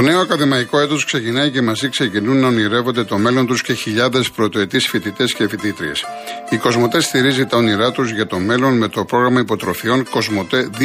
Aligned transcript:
Το 0.00 0.06
νέο 0.06 0.20
ακαδημαϊκό 0.20 0.80
έτος 0.80 1.04
ξεκινάει 1.04 1.50
και 1.50 1.62
μαζί 1.62 1.88
ξεκινούν 1.88 2.36
να 2.36 2.46
ονειρεύονται 2.46 3.04
το 3.04 3.18
μέλλον 3.18 3.46
τους 3.46 3.62
και 3.62 3.72
χιλιάδες 3.72 4.30
πρωτοετής 4.30 4.88
φοιτητές 4.88 5.34
και 5.34 5.48
φοιτήτριες. 5.48 6.04
Η 6.50 6.56
Κοσμοτέ 6.56 7.00
στηρίζει 7.00 7.46
τα 7.46 7.56
όνειρά 7.56 7.92
τους 7.92 8.10
για 8.10 8.26
το 8.26 8.38
μέλλον 8.38 8.76
με 8.76 8.88
το 8.88 9.04
πρόγραμμα 9.04 9.40
υποτροφιών 9.40 10.08
Κοσμοτέ 10.10 10.70
2022. 10.78 10.82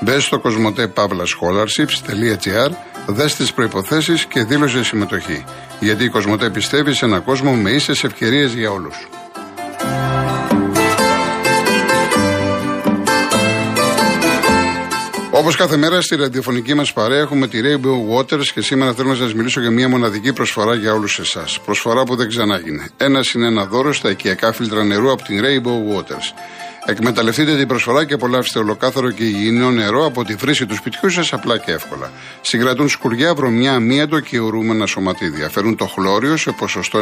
Μπε 0.00 0.20
στο 0.20 0.38
κοσμοτέ-scholarships.gr, 0.38 2.70
δες 3.06 3.36
τις 3.36 3.52
προποθέσει 3.52 4.26
και 4.28 4.44
δήλωσε 4.44 4.84
συμμετοχή. 4.84 5.44
Γιατί 5.80 6.04
η 6.04 6.08
Κοσμοτέ 6.08 6.50
πιστεύει 6.50 6.94
σε 6.94 7.04
έναν 7.04 7.24
κόσμο 7.24 7.54
με 7.54 7.70
ίσες 7.70 8.04
ευκαιρίες 8.04 8.54
για 8.54 8.70
όλους. 8.70 9.08
Όπως 15.34 15.56
κάθε 15.56 15.76
μέρα 15.76 16.00
στη 16.00 16.16
ραδιοφωνική 16.16 16.74
μας 16.74 16.92
παρέα 16.92 17.20
έχουμε 17.20 17.46
τη 17.46 17.60
Rainbow 17.62 18.16
Waters 18.16 18.46
και 18.54 18.60
σήμερα 18.60 18.92
θέλω 18.92 19.08
να 19.08 19.14
σας 19.14 19.34
μιλήσω 19.34 19.60
για 19.60 19.70
μια 19.70 19.88
μοναδική 19.88 20.32
προσφορά 20.32 20.74
για 20.74 20.92
όλους 20.92 21.18
εσάς. 21.18 21.60
Προσφορά 21.64 22.04
που 22.04 22.16
δεν 22.16 22.28
ξανάγινε. 22.28 22.88
Ένα 22.96 23.20
είναι 23.34 23.46
ένα 23.46 23.66
δώρο 23.66 23.92
στα 23.92 24.10
οικιακά 24.10 24.52
φίλτρα 24.52 24.84
νερού 24.84 25.12
από 25.12 25.22
την 25.22 25.40
Rainbow 25.44 25.96
Waters. 25.96 26.34
Εκμεταλλευτείτε 26.86 27.56
την 27.56 27.66
προσφορά 27.66 28.04
και 28.04 28.14
απολαύστε 28.14 28.58
ολοκάθαρο 28.58 29.10
και 29.10 29.24
υγιεινό 29.24 29.70
νερό 29.70 30.06
από 30.06 30.24
τη 30.24 30.36
φρύση 30.36 30.66
του 30.66 30.74
σπιτιού 30.74 31.10
σας 31.10 31.32
απλά 31.32 31.58
και 31.58 31.72
εύκολα. 31.72 32.10
Συγκρατούν 32.40 32.88
σκουριά, 32.88 33.34
βρωμιά, 33.34 33.72
αμύαντο 33.72 34.20
και 34.20 34.38
ουρούμενα 34.38 34.86
σωματίδια. 34.86 35.48
Φέρουν 35.48 35.76
το 35.76 35.86
χλώριο 35.86 36.36
σε 36.36 36.50
ποσοστό 36.50 37.00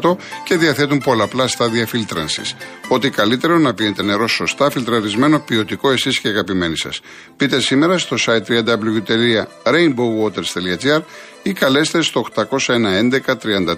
96,8% 0.00 0.16
και 0.44 0.56
διαθέτουν 0.56 0.98
πολλαπλά 0.98 1.48
στάδια 1.48 1.86
φίλτρανσης. 1.86 2.54
Ό,τι 2.88 3.10
καλύτερο 3.10 3.58
να 3.58 3.74
πίνετε 3.74 4.02
νερό 4.02 4.28
σωστά, 4.28 4.70
φιλτραρισμένο, 4.70 5.38
ποιοτικό 5.38 5.90
εσείς 5.90 6.20
και 6.20 6.28
αγαπημένοι 6.28 6.76
σας. 6.76 7.00
Πείτε 7.36 7.60
σήμερα 7.60 7.98
στο 7.98 8.16
site 8.26 8.46
www.rainbowwaters.gr 8.46 11.00
ή 11.46 11.52
καλέστε 11.52 12.02
στο 12.02 12.26
801 12.34 12.46
11 12.66 13.34
34 13.42 13.74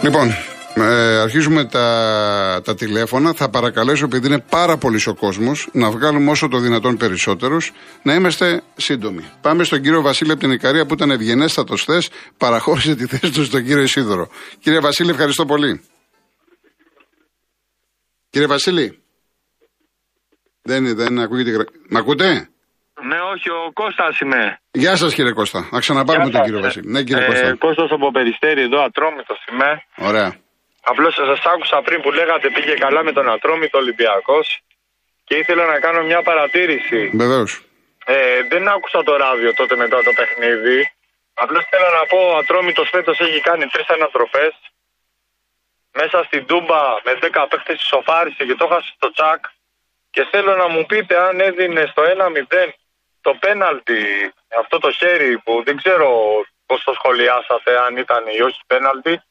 Λοιπόν, 0.00 0.34
ε, 0.74 1.18
αρχίζουμε 1.20 1.64
τα, 1.64 2.60
τα 2.64 2.74
τηλέφωνα. 2.74 3.32
Θα 3.32 3.48
παρακαλέσω, 3.48 4.04
επειδή 4.04 4.26
είναι 4.26 4.44
πάρα 4.48 4.76
πολύς 4.76 5.06
ο 5.06 5.14
κόσμος, 5.14 5.68
να 5.72 5.90
βγάλουμε 5.90 6.30
όσο 6.30 6.48
το 6.48 6.58
δυνατόν 6.58 6.96
περισσότερους, 6.96 7.72
να 8.02 8.14
είμαστε 8.14 8.62
σύντομοι. 8.76 9.24
Πάμε 9.40 9.64
στον 9.64 9.80
κύριο 9.80 10.00
Βασίλη 10.00 10.30
από 10.30 10.40
την 10.40 10.50
Ικαρία 10.50 10.86
που 10.86 10.94
ήταν 10.94 11.10
ευγενέστατος 11.10 11.84
θε, 11.84 11.98
παραχώρησε 12.36 12.94
τη 12.94 13.06
θέση 13.06 13.32
του 13.32 13.44
στον 13.44 13.64
κύριο 13.64 13.82
Ισίδωρο. 13.82 14.28
Κύριε 14.60 14.80
Βασίλη, 14.80 15.10
ευχαριστώ 15.10 15.46
πολύ. 15.46 15.80
Κύριε 18.36 18.54
Βασίλη. 18.56 18.86
Δεν, 20.70 20.82
δεν 21.00 21.12
ακούγεται. 21.24 21.50
Μ' 21.92 21.96
ακούτε; 22.02 22.28
Ναι, 23.08 23.18
όχι, 23.32 23.48
ο 23.60 23.62
Κώστας 23.80 24.14
είμαι. 24.20 24.42
Γεια 24.82 24.94
σας 24.96 25.14
κύριε 25.16 25.32
Κώστα. 25.38 25.60
Να 25.74 25.78
ξαναπάρουμε 25.84 26.30
τον 26.30 26.42
κύριο 26.46 26.60
Βασίλη. 26.66 26.88
Ναι, 26.94 27.00
κύριε 27.06 27.24
ε, 27.24 27.28
Κώστα. 27.28 27.48
Κώστας 27.66 27.90
από 27.96 28.06
Περιστέρη 28.16 28.62
εδώ, 28.68 28.78
ατρόμητος 28.88 29.40
είμαι. 29.48 29.70
Ωραία. 30.10 30.30
Απλώς 30.90 31.12
σας 31.14 31.40
άκουσα 31.52 31.76
πριν 31.86 31.98
που 32.02 32.10
λέγατε 32.18 32.46
πήγε 32.54 32.74
καλά 32.84 33.00
με 33.08 33.12
τον 33.16 33.26
ατρόμητο 33.34 33.78
Ολυμπιακός 33.82 34.46
και 35.26 35.34
ήθελα 35.42 35.64
να 35.72 35.76
κάνω 35.84 36.00
μια 36.10 36.20
παρατήρηση. 36.28 37.00
Βεβαίως. 37.22 37.50
Ε, 38.04 38.16
δεν 38.52 38.62
άκουσα 38.74 38.98
το 39.08 39.12
ράδιο 39.24 39.50
τότε 39.60 39.74
μετά 39.82 39.98
το 40.06 40.12
παιχνίδι. 40.18 40.78
Απλώς 41.42 41.62
θέλω 41.70 41.88
να 41.98 42.04
πω 42.10 42.18
ο 42.32 42.36
ατρόμητος 42.42 42.88
φέτος 42.94 43.16
έχει 43.26 43.40
κάνει 43.48 43.64
τρεις 43.72 43.88
ανατροπές. 43.96 44.52
Μέσα 46.00 46.18
στην 46.28 46.46
Τούμπα 46.46 46.82
με 47.06 47.12
10 47.20 47.46
παίχτε 47.50 47.72
ισοφάρισε 47.72 48.42
και 48.46 48.54
το 48.54 48.64
έχασε 48.68 48.90
στο 48.96 49.08
τσακ. 49.10 49.42
Και 50.14 50.22
θέλω 50.30 50.52
να 50.62 50.68
μου 50.68 50.82
πείτε 50.90 51.14
αν 51.26 51.40
έδινε 51.40 51.82
στο 51.92 52.02
1-0 52.02 52.72
το 53.20 53.32
πέναλτι, 53.44 54.00
αυτό 54.62 54.78
το 54.78 54.90
χέρι 54.90 55.38
που 55.44 55.62
δεν 55.66 55.76
ξέρω 55.76 56.08
πώς 56.66 56.82
το 56.84 56.92
σχολιάσατε, 56.98 57.70
αν 57.86 57.96
ήταν 57.96 58.22
ή 58.38 58.40
όχι 58.48 58.60
πέναλτι, 58.66 59.22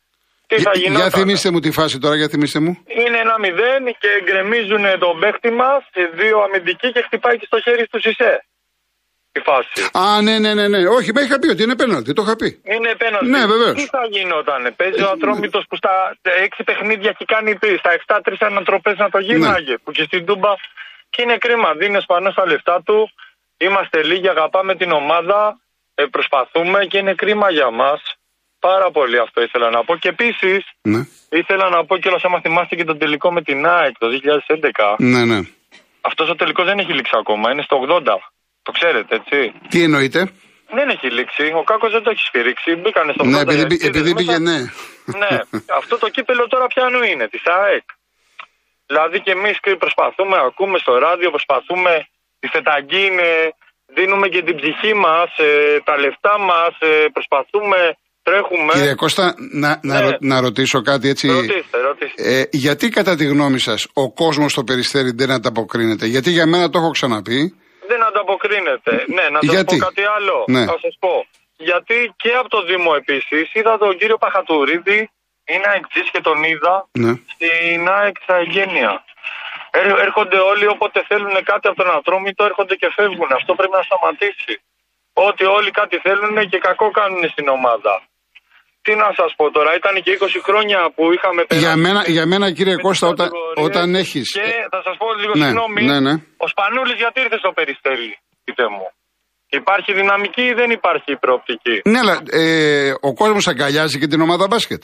τι 0.48 0.56
θα 0.62 0.72
γινόταν. 0.74 1.02
Για 1.02 1.10
θυμίστε 1.20 1.52
μου 1.52 1.60
τη 1.60 1.72
φάση 1.72 2.00
τώρα, 2.00 2.16
για 2.16 2.28
θυμίστε 2.28 2.60
μου. 2.60 2.84
Είναι 2.88 3.18
ένα 3.26 3.40
μηδέν 3.40 3.84
και 4.02 4.12
γκρεμίζουν 4.24 4.86
τον 5.00 5.20
παίχτη 5.20 5.52
μας, 5.52 5.84
δύο 6.14 6.38
αμυντικοί 6.40 6.92
και 6.92 7.02
χτυπάει 7.02 7.38
και 7.38 7.46
στο 7.46 7.60
χέρι 7.62 7.88
του 7.88 8.00
Σισε. 8.02 8.46
Η 9.38 9.42
φάση. 9.48 9.90
Α, 9.94 10.22
ναι, 10.22 10.40
ναι, 10.40 10.54
ναι, 10.54 10.68
ναι. 10.68 10.88
Όχι, 10.98 11.10
με 11.14 11.22
είχα 11.22 11.40
πει 11.40 11.48
ότι 11.48 11.64
είναι 11.64 11.76
πέναλτι, 11.76 12.14
το 12.14 12.22
είχα 12.22 12.36
πει. 12.36 12.62
Είναι 12.64 12.96
πέναλτι. 12.98 13.30
Ναι, 13.36 13.46
βεβαίως. 13.46 13.74
Τι 13.74 13.86
θα 13.86 14.02
γινόταν, 14.10 14.74
παίζει 14.76 15.02
ο 15.02 15.10
Ατρόμητος 15.10 15.64
που 15.70 15.76
στα 15.76 15.94
έξι 16.46 16.64
παιχνίδια 16.64 17.10
έχει 17.10 17.26
κάνει 17.26 17.56
τρεις, 17.56 17.80
στα 17.80 17.92
7 18.18 18.20
τρεις 18.24 18.40
ανατροπέ 18.42 18.92
να 18.98 19.10
το 19.10 19.20
γίναγε. 19.20 19.72
Ναι. 19.72 19.78
Που 19.78 19.92
και 19.92 20.04
στην 20.04 20.26
Τούμπα 20.26 20.54
και 21.10 21.22
είναι 21.22 21.38
κρίμα. 21.38 21.74
Δίνει 21.74 22.00
πάνω 22.06 22.32
στα 22.32 22.46
λεφτά 22.46 22.82
του, 22.86 23.12
Είμαστε 23.58 24.04
λίγοι, 24.04 24.30
αγαπάμε 24.30 24.76
την 24.76 24.92
ομάδα, 24.92 25.60
ε, 25.96 26.04
προσπαθούμε 26.06 26.86
και 26.86 26.98
είναι 26.98 27.14
κρίμα 27.14 27.52
για 27.52 27.72
μας. 27.72 28.02
Πάρα 28.60 28.92
πολύ 28.92 29.20
αυτό 29.20 29.42
ήθελα 29.42 29.70
να 29.70 29.84
πω. 29.84 29.96
Και 29.96 30.10
επίσης 30.10 30.66
ναι. 30.82 31.08
ήθελα 31.30 31.70
να 31.70 31.86
πω 31.86 31.98
κιόλα, 31.98 32.20
άμα 32.24 32.40
θυμάστε 32.42 32.76
και 32.76 32.84
τον 32.84 32.98
τελικό 32.98 33.32
με 33.32 33.42
την 33.42 33.66
ΑΕΚ 33.68 33.98
το 33.98 34.08
2011. 34.08 34.96
Ναι, 34.98 35.26
ναι. 35.26 35.40
Αυτός 36.02 36.30
ο 36.30 36.36
τελικός 36.36 36.66
δεν 36.66 36.80
έχει 36.80 36.94
λήξει 36.94 37.16
ακόμα, 37.20 37.52
είναι 37.52 37.62
στο 37.62 37.86
80. 37.90 38.18
Το 38.68 38.72
ξέρετε, 38.78 39.12
έτσι. 39.20 39.38
Τι 39.72 39.80
εννοείτε; 39.88 40.20
Δεν 40.78 40.88
έχει 40.94 41.08
λήξει. 41.18 41.46
Ο 41.62 41.64
Κάκος 41.70 41.92
δεν 41.96 42.04
το 42.04 42.10
έχει 42.14 42.24
σφυρίξει. 42.30 42.70
Μπήκανε 42.82 43.12
στο 43.16 43.24
80. 43.26 43.28
Ναι, 43.32 43.40
επειδή, 43.40 43.76
επειδή 43.90 44.10
πήγε, 44.20 44.38
ναι. 44.50 44.58
ναι. 45.22 45.34
Αυτό 45.80 45.94
το 46.04 46.08
κύπελο 46.16 46.44
τώρα 46.54 46.68
πιανού 46.74 47.02
είναι, 47.12 47.26
της 47.34 47.44
ΑΕΚ. 47.46 47.88
Δηλαδή 48.90 49.18
και 49.26 49.32
εμείς 49.38 49.56
προσπαθούμε, 49.84 50.36
ακούμε 50.50 50.78
στο 50.84 50.94
ράδιο, 51.06 51.30
προσπαθούμε 51.30 51.92
Τη 52.46 52.52
φεταγκή 52.58 53.04
είναι, 53.10 53.30
δίνουμε 53.96 54.28
και 54.28 54.42
την 54.48 54.56
ψυχή 54.56 54.94
μας, 54.94 55.30
ε, 55.38 55.80
τα 55.84 55.98
λεφτά 56.04 56.36
μας, 56.50 56.74
ε, 56.80 57.06
προσπαθούμε, 57.14 57.78
τρέχουμε. 58.24 58.72
Κύριε 58.74 58.94
Κώστα, 58.94 59.36
να, 59.52 59.80
να, 59.84 60.02
ναι. 60.02 60.18
να 60.20 60.40
ρωτήσω 60.40 60.82
κάτι 60.82 61.10
έτσι. 61.10 61.28
Ρωτήστε, 61.28 61.78
ρωτήστε. 61.88 62.40
Ε, 62.40 62.44
γιατί 62.52 62.90
κατά 62.90 63.16
τη 63.16 63.26
γνώμη 63.26 63.60
σας 63.60 63.88
ο 63.94 64.12
κόσμος 64.14 64.52
στο 64.52 64.64
περιστέρι 64.64 65.12
δεν 65.16 65.32
ανταποκρίνεται, 65.32 66.06
Γιατί 66.06 66.30
για 66.30 66.46
μένα 66.46 66.70
το 66.70 66.78
έχω 66.80 66.92
ξαναπεί. 66.92 67.56
Δεν 68.52 68.64
ανταποκρίνεται. 68.68 68.94
Ναι, 69.18 69.26
να 69.36 69.40
σας 69.48 69.64
πω 69.70 69.76
κάτι 69.88 70.04
άλλο. 70.16 70.38
Ναι. 70.56 70.64
Θα 70.72 70.78
σας 70.84 70.96
πω. 71.04 71.14
Γιατί 71.68 71.98
και 72.22 72.32
από 72.40 72.50
το 72.56 72.62
Δήμο 72.70 72.92
επίσης 73.02 73.46
είδα 73.58 73.74
τον 73.78 73.98
κύριο 74.00 74.18
Παχατουρίδη, 74.24 75.00
είναι 75.52 75.68
αεξή 75.72 76.02
και 76.14 76.22
τον 76.28 76.38
είδα 76.50 76.76
ναι. 77.04 77.12
στην 77.34 77.80
ΑΕΚ 77.98 78.18
Έρχονται 80.08 80.40
όλοι 80.52 80.66
όποτε 80.76 81.00
θέλουν 81.10 81.36
κάτι 81.52 81.66
από 81.70 81.78
τον 81.82 81.90
Ατρόμητο, 81.98 82.44
έρχονται 82.50 82.76
και 82.82 82.90
φεύγουν. 82.98 83.30
Αυτό 83.40 83.52
πρέπει 83.58 83.76
να 83.80 83.84
σταματήσει. 83.90 84.54
Ότι 85.14 85.44
όλοι 85.58 85.72
κάτι 85.72 85.98
θέλουν 86.06 86.36
και 86.52 86.58
κακό 86.68 86.88
κάνουν 87.00 87.24
στην 87.34 87.48
ομάδα. 87.58 87.94
Τι 88.86 88.94
να 89.04 89.10
σας 89.20 89.32
πω 89.38 89.46
τώρα, 89.52 89.72
ήταν 89.80 89.94
και 90.04 90.12
20 90.20 90.40
χρόνια 90.48 90.80
που 90.96 91.04
είχαμε 91.16 91.42
περάσει. 91.44 91.66
Για 91.66 91.76
μένα, 91.86 92.02
για 92.16 92.26
μένα 92.32 92.48
κύριε 92.58 92.78
Κώστα, 92.86 93.08
όταν, 93.08 93.30
όταν 93.68 93.96
έχει. 93.96 94.22
Και 94.38 94.48
θα 94.74 94.82
σας 94.86 94.96
πω 95.02 95.08
λίγο 95.22 95.34
ναι, 95.36 95.46
συγγνώμη. 95.46 95.82
Ναι, 95.92 96.00
ναι. 96.00 96.14
Ο 96.44 96.48
Σπανούλης 96.54 96.98
γιατί 97.04 97.18
ήρθε 97.26 97.38
στο 97.44 97.52
περιστέρι, 97.58 98.10
πείτε 98.46 98.64
μου. 98.76 98.88
Υπάρχει 99.50 99.92
δυναμική 99.94 100.42
ή 100.42 100.54
δεν 100.54 100.70
υπάρχει 100.72 101.12
προοπτική; 101.24 101.82
Ναι, 101.84 102.00
αλλά 102.00 102.16
ε, 102.32 102.94
ο 103.02 103.14
κόσμος 103.14 103.48
αγκαλιάζει 103.48 104.00
και 104.00 104.08
την 104.08 104.22
ομάδα 104.22 104.48
μπάσκετ. 104.48 104.84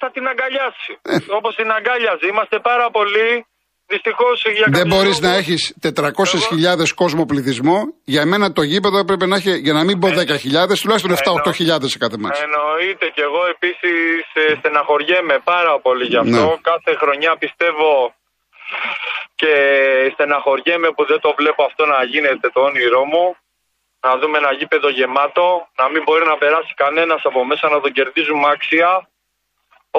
Θα 0.00 0.10
την 0.10 0.24
αγκαλιάσει. 0.32 0.92
Ε. 1.02 1.16
Όπως 1.38 1.54
την 1.54 1.70
αγκάλιαζε. 1.70 2.26
Είμαστε 2.32 2.58
πάρα 2.58 2.90
πολύ 2.90 3.46
Δυστυχώς 3.88 4.42
για 4.56 4.66
Δεν 4.68 4.86
μπορείς 4.86 5.20
να 5.20 5.30
έχεις 5.40 5.74
400.000 5.82 6.88
κόσμο 6.94 7.22
πληθυσμό. 7.26 7.78
Για 8.04 8.26
μένα 8.26 8.52
το 8.52 8.62
γήπεδο 8.62 8.98
έπρεπε 8.98 9.26
να 9.26 9.36
έχει, 9.36 9.52
για 9.66 9.72
να 9.72 9.84
μην 9.84 9.98
πω 9.98 10.08
10.000, 10.08 10.78
τουλάχιστον 10.82 11.12
7-8.000 11.44 11.82
σε 11.92 11.98
κάθε 11.98 12.18
μάτι. 12.22 12.38
Εννοείται 12.46 13.06
και 13.14 13.22
εγώ 13.28 13.42
επίσης 13.54 14.22
ε, 14.34 14.54
στεναχωριέμαι 14.58 15.36
πάρα 15.52 15.74
πολύ 15.86 16.04
γι' 16.12 16.20
αυτό. 16.24 16.46
Ναι. 16.46 16.56
Κάθε 16.70 16.92
χρονιά 17.02 17.32
πιστεύω 17.42 17.90
και 19.36 19.52
στεναχωριέμαι 20.12 20.90
που 20.90 21.04
δεν 21.06 21.20
το 21.20 21.34
βλέπω 21.38 21.62
αυτό 21.64 21.86
να 21.86 22.04
γίνεται 22.04 22.50
το 22.50 22.60
όνειρό 22.60 23.04
μου. 23.04 23.36
Να 24.00 24.18
δούμε 24.18 24.38
ένα 24.38 24.52
γήπεδο 24.52 24.88
γεμάτο, 24.88 25.68
να 25.76 25.88
μην 25.88 26.02
μπορεί 26.02 26.24
να 26.24 26.36
περάσει 26.36 26.74
κανένας 26.74 27.24
από 27.24 27.44
μέσα 27.44 27.68
να 27.68 27.80
τον 27.80 27.92
κερδίζουμε 27.92 28.48
άξια. 28.48 29.08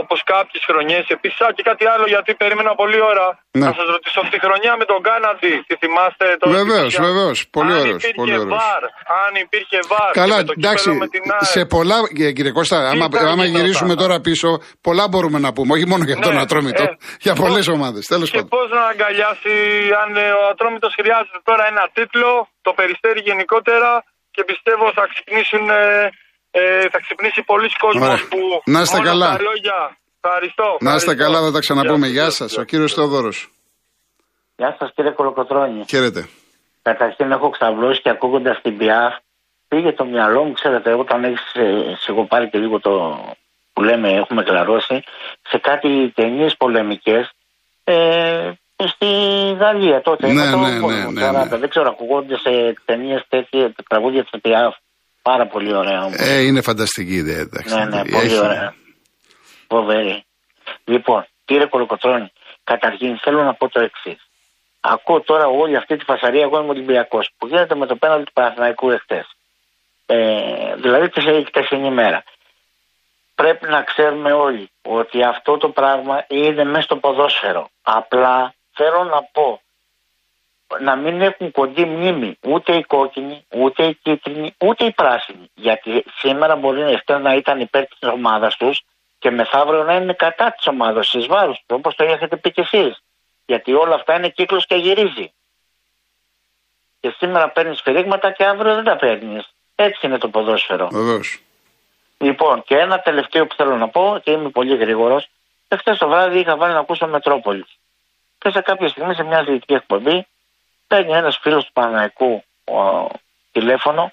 Όπως 0.02 0.20
κάποιες 0.34 0.64
χρονιές. 0.70 1.04
Επίσης, 1.16 1.38
και 1.58 1.64
κάτι 1.70 1.86
άλλο 1.94 2.06
γιατί 2.14 2.32
περίμενα 2.42 2.72
πολλή 2.82 3.00
ώρα. 3.12 3.28
Ναι. 3.58 3.66
Να 3.66 3.72
σας 3.78 3.88
ρωτήσω 3.96 4.20
αυτή 4.24 4.34
τη 4.36 4.42
χρονιά 4.46 4.74
με 4.82 4.86
τον 4.92 5.00
Κάναντι. 5.10 5.54
Τι 5.68 5.74
θυμάστε 5.82 6.26
το 6.40 6.46
Βεβαίως, 6.60 6.94
βεβαίως. 7.08 7.38
Πολύ 7.58 7.74
ωραίος. 7.82 8.02
Αν 8.06 8.10
υπήρχε 8.14 8.40
βαρ. 8.54 8.82
Αν 9.24 9.32
υπήρχε 9.46 9.80
βαρ. 9.92 10.12
Καλά, 10.22 10.38
εντάξει. 10.58 10.90
Σε 11.54 11.62
πολλά, 11.74 11.98
κύριε 12.36 12.54
Κώστα, 12.58 12.78
άμα, 12.92 13.06
άμα 13.32 13.46
γυρίσουμε 13.54 13.96
τώρα 14.04 14.18
πίσω, 14.28 14.50
πολλά 14.88 15.06
μπορούμε 15.12 15.40
να 15.46 15.50
πούμε. 15.56 15.72
Όχι 15.78 15.88
μόνο 15.92 16.04
για 16.10 16.18
τον 16.26 16.34
ναι, 16.34 16.42
Ατρόμητο. 16.42 16.84
Ε, 16.84 16.98
για 17.26 17.34
πολλές 17.44 17.68
ομάδες. 17.76 18.04
Τέλος 18.14 18.30
πάντων. 18.32 18.48
Και 18.48 18.56
πώς 18.56 18.68
να 18.78 18.84
αγκαλιάσει, 18.92 19.56
αν 20.02 20.10
ε, 20.16 20.32
ο 20.42 20.44
Ατρόμητος 20.54 20.94
χρειάζεται 21.00 21.40
τώρα 21.50 21.64
ένα 21.72 21.84
τίτλο, 21.98 22.30
το 22.62 22.72
περιστέρι 22.80 23.20
γενικότερα 23.30 23.90
και 24.36 24.44
πιστεύω 24.50 24.86
θα 24.98 25.04
ξυπνήσουν. 25.12 25.64
Ε, 25.70 26.10
ε, 26.59 26.89
θα 26.92 27.00
ξυπνήσει 27.04 27.42
πολλοί 27.51 27.69
κόσμο 27.83 28.07
που 28.31 28.39
να 28.74 28.80
είστε 28.81 29.00
καλά. 29.09 29.30
τα 29.38 29.42
λόγια 29.50 29.98
Ευχαριστώ. 30.21 30.77
Να 30.80 30.95
είστε 30.95 31.15
καλά, 31.15 31.42
θα 31.42 31.51
τα 31.51 31.59
ξαναπούμε. 31.59 32.07
Γεια 32.07 32.30
σας. 32.30 32.57
Ο 32.57 32.63
κύριος 32.63 32.94
Θεοδόρο. 32.94 33.31
Γεια 34.56 34.75
σας 34.80 34.92
κύριε 34.95 35.12
Κολοκοτρόνη. 35.12 35.86
Χαίρετε. 35.89 36.30
Καταρχήν 36.81 37.31
έχω 37.31 37.50
ξαβλώσει 37.50 38.01
και 38.01 38.09
ακούγοντας 38.09 38.62
την 38.62 38.77
ΠΙΑΦ 38.77 39.13
πήγε 39.68 39.92
το 39.92 40.06
μυαλό 40.06 40.44
μου, 40.44 40.54
ξέρετε, 40.54 40.94
όταν 40.94 41.24
έχεις 41.24 41.42
σιγοπάρει 42.00 42.50
και 42.50 42.57
λίγο 42.57 42.80
το 42.80 42.92
που 43.74 43.83
λέμε 43.83 44.09
έχουμε 44.12 44.44
κλαρώσει, 44.44 45.04
σε 45.50 45.57
κάτι 45.57 46.12
ταινίες 46.15 46.56
πολεμικές 46.57 47.31
ε, 47.83 48.51
στη 48.75 49.07
Γαλλία 49.59 50.01
τότε. 50.01 50.27
Ναι, 50.27 50.33
ναι, 50.33 50.56
ναι, 50.56 51.12
ναι, 51.12 51.31
ναι, 51.31 51.57
Δεν 51.57 51.69
ξέρω, 51.69 51.89
ακούγονται 51.89 52.38
σε 52.38 52.74
ταινίες 52.86 53.25
τέτοιες 53.30 53.71
τραγούδια 53.89 54.24
της 54.25 54.42
ΠΙΑΦ. 54.42 54.75
Πάρα 55.32 55.48
πολύ 55.48 55.74
ωραία 55.76 56.04
όμως. 56.04 56.20
Ε, 56.20 56.42
είναι 56.42 56.62
φανταστική 56.62 57.14
ιδέα, 57.14 57.40
εντάξει. 57.40 57.76
Ναι, 57.76 57.86
ναι, 57.86 58.02
πολύ 58.06 58.38
ωραία. 58.38 58.74
Φοβερή. 59.68 60.26
Λοιπόν, 60.84 61.26
κύριε 61.46 61.66
Κολοκοτρώνη, 61.66 62.32
καταρχήν 62.64 63.18
θέλω 63.18 63.44
να 63.44 63.54
πω 63.54 63.70
το 63.70 63.80
εξής. 63.80 64.20
Ακούω 64.80 65.22
τώρα 65.22 65.46
όλη 65.48 65.76
αυτή 65.76 65.98
τη 65.98 66.04
φασαρία, 66.04 66.42
εγώ 66.42 66.60
είμαι 66.60 66.70
Ολυμπιακός, 66.70 67.30
που 67.38 67.48
γίνεται 67.48 67.76
με 67.76 67.86
το 67.86 67.96
πέναλτι 67.96 68.24
του 68.26 68.34
Παναθηναϊκού 68.34 68.90
εχθές. 68.90 69.28
Ε, 70.06 70.76
δηλαδή 70.76 71.10
τη 71.10 71.22
χτεσινή 71.46 71.92
μέρα. 71.92 72.24
Πρέπει 73.36 73.68
να 73.70 73.82
ξέρουμε 73.82 74.32
όλοι 74.32 74.70
ότι 74.82 75.24
αυτό 75.24 75.58
το 75.58 75.70
πράγμα 75.70 76.26
είναι 76.28 76.64
μέσα 76.64 76.82
στο 76.82 76.96
ποδόσφαιρο. 76.98 77.70
Απλά 77.82 78.54
θέλω 78.74 79.04
να 79.04 79.24
πω 79.32 79.62
να 80.80 80.96
μην 80.96 81.22
έχουν 81.22 81.52
κοντή 81.52 81.86
μνήμη 81.86 82.38
ούτε 82.46 82.75
οι 82.75 82.84
κόκκινοι, 82.84 83.46
ούτε 83.56 83.86
οι 83.86 83.94
κίτρινοι, 83.94 84.56
ούτε 84.58 84.86
οι 84.86 84.92
πράσινοι. 84.92 85.52
Γιατί 85.54 86.04
σήμερα 86.18 86.56
μπορεί 86.56 87.02
να, 87.08 87.19
να 87.19 87.34
ήταν 87.34 87.60
υπέρ 87.60 87.86
της 87.88 88.10
ομάδας 88.10 88.58
τους 88.58 88.84
και 89.19 89.31
μεθαύριο 89.31 89.84
να 89.84 89.94
είναι 89.94 90.14
κατά 90.14 90.52
της 90.52 90.68
ομάδας, 90.68 91.10
τη 91.10 91.19
βάρου 91.19 91.52
τους, 91.52 91.64
όπως 91.68 91.96
το 91.96 92.04
έχετε 92.04 92.38
πει 92.38 92.52
κι 92.52 92.60
εσείς. 92.60 93.02
Γιατί 93.46 93.74
όλα 93.74 93.96
αυτά 93.96 94.16
είναι 94.16 94.30
κύκλος 94.30 94.66
και 94.66 94.75
γυρίζει. 94.75 95.31
Και 97.00 97.14
σήμερα 97.18 97.50
παίρνεις 97.50 97.81
φυρίγματα 97.81 98.31
και 98.31 98.46
αύριο 98.46 98.75
δεν 98.75 98.84
τα 98.84 98.96
παίρνεις. 98.96 99.54
Έτσι 99.75 100.06
είναι 100.06 100.18
το 100.18 100.30
ποδόσφαιρο. 100.30 100.88
Βεβαίως. 100.92 101.42
Λοιπόν, 102.18 102.64
και 102.64 102.78
ένα 102.78 103.00
τελευταίο 103.00 103.48
που 103.48 103.56
θέλω 103.56 103.75
να 103.75 103.88
πω, 103.90 104.19
και 104.24 104.31
είμαι 104.31 104.50
πολύ 104.50 104.75
γρήγορος. 104.75 105.30
Εχθές 105.68 105.98
το 105.98 106.08
βράδυ 106.08 106.40
είχα 106.40 106.58
βάλει 106.58 106.74
να 106.74 106.80
ακούσω 106.80 107.08
Μετρόπολης. 107.08 107.78
Και 108.38 108.50
σε 108.50 108.62
κάποια 108.62 108.88
στιγμή 108.88 109.16
σε 109.16 109.24
μια 109.24 109.44
δυτική 109.44 109.74
εκπομπή 109.74 110.28
παίρνει 110.88 111.13
ένας 111.13 111.38
φίλος 111.42 111.66
του 111.66 111.72
Παναϊκού 111.74 112.44
τηλέφωνο. 113.51 114.12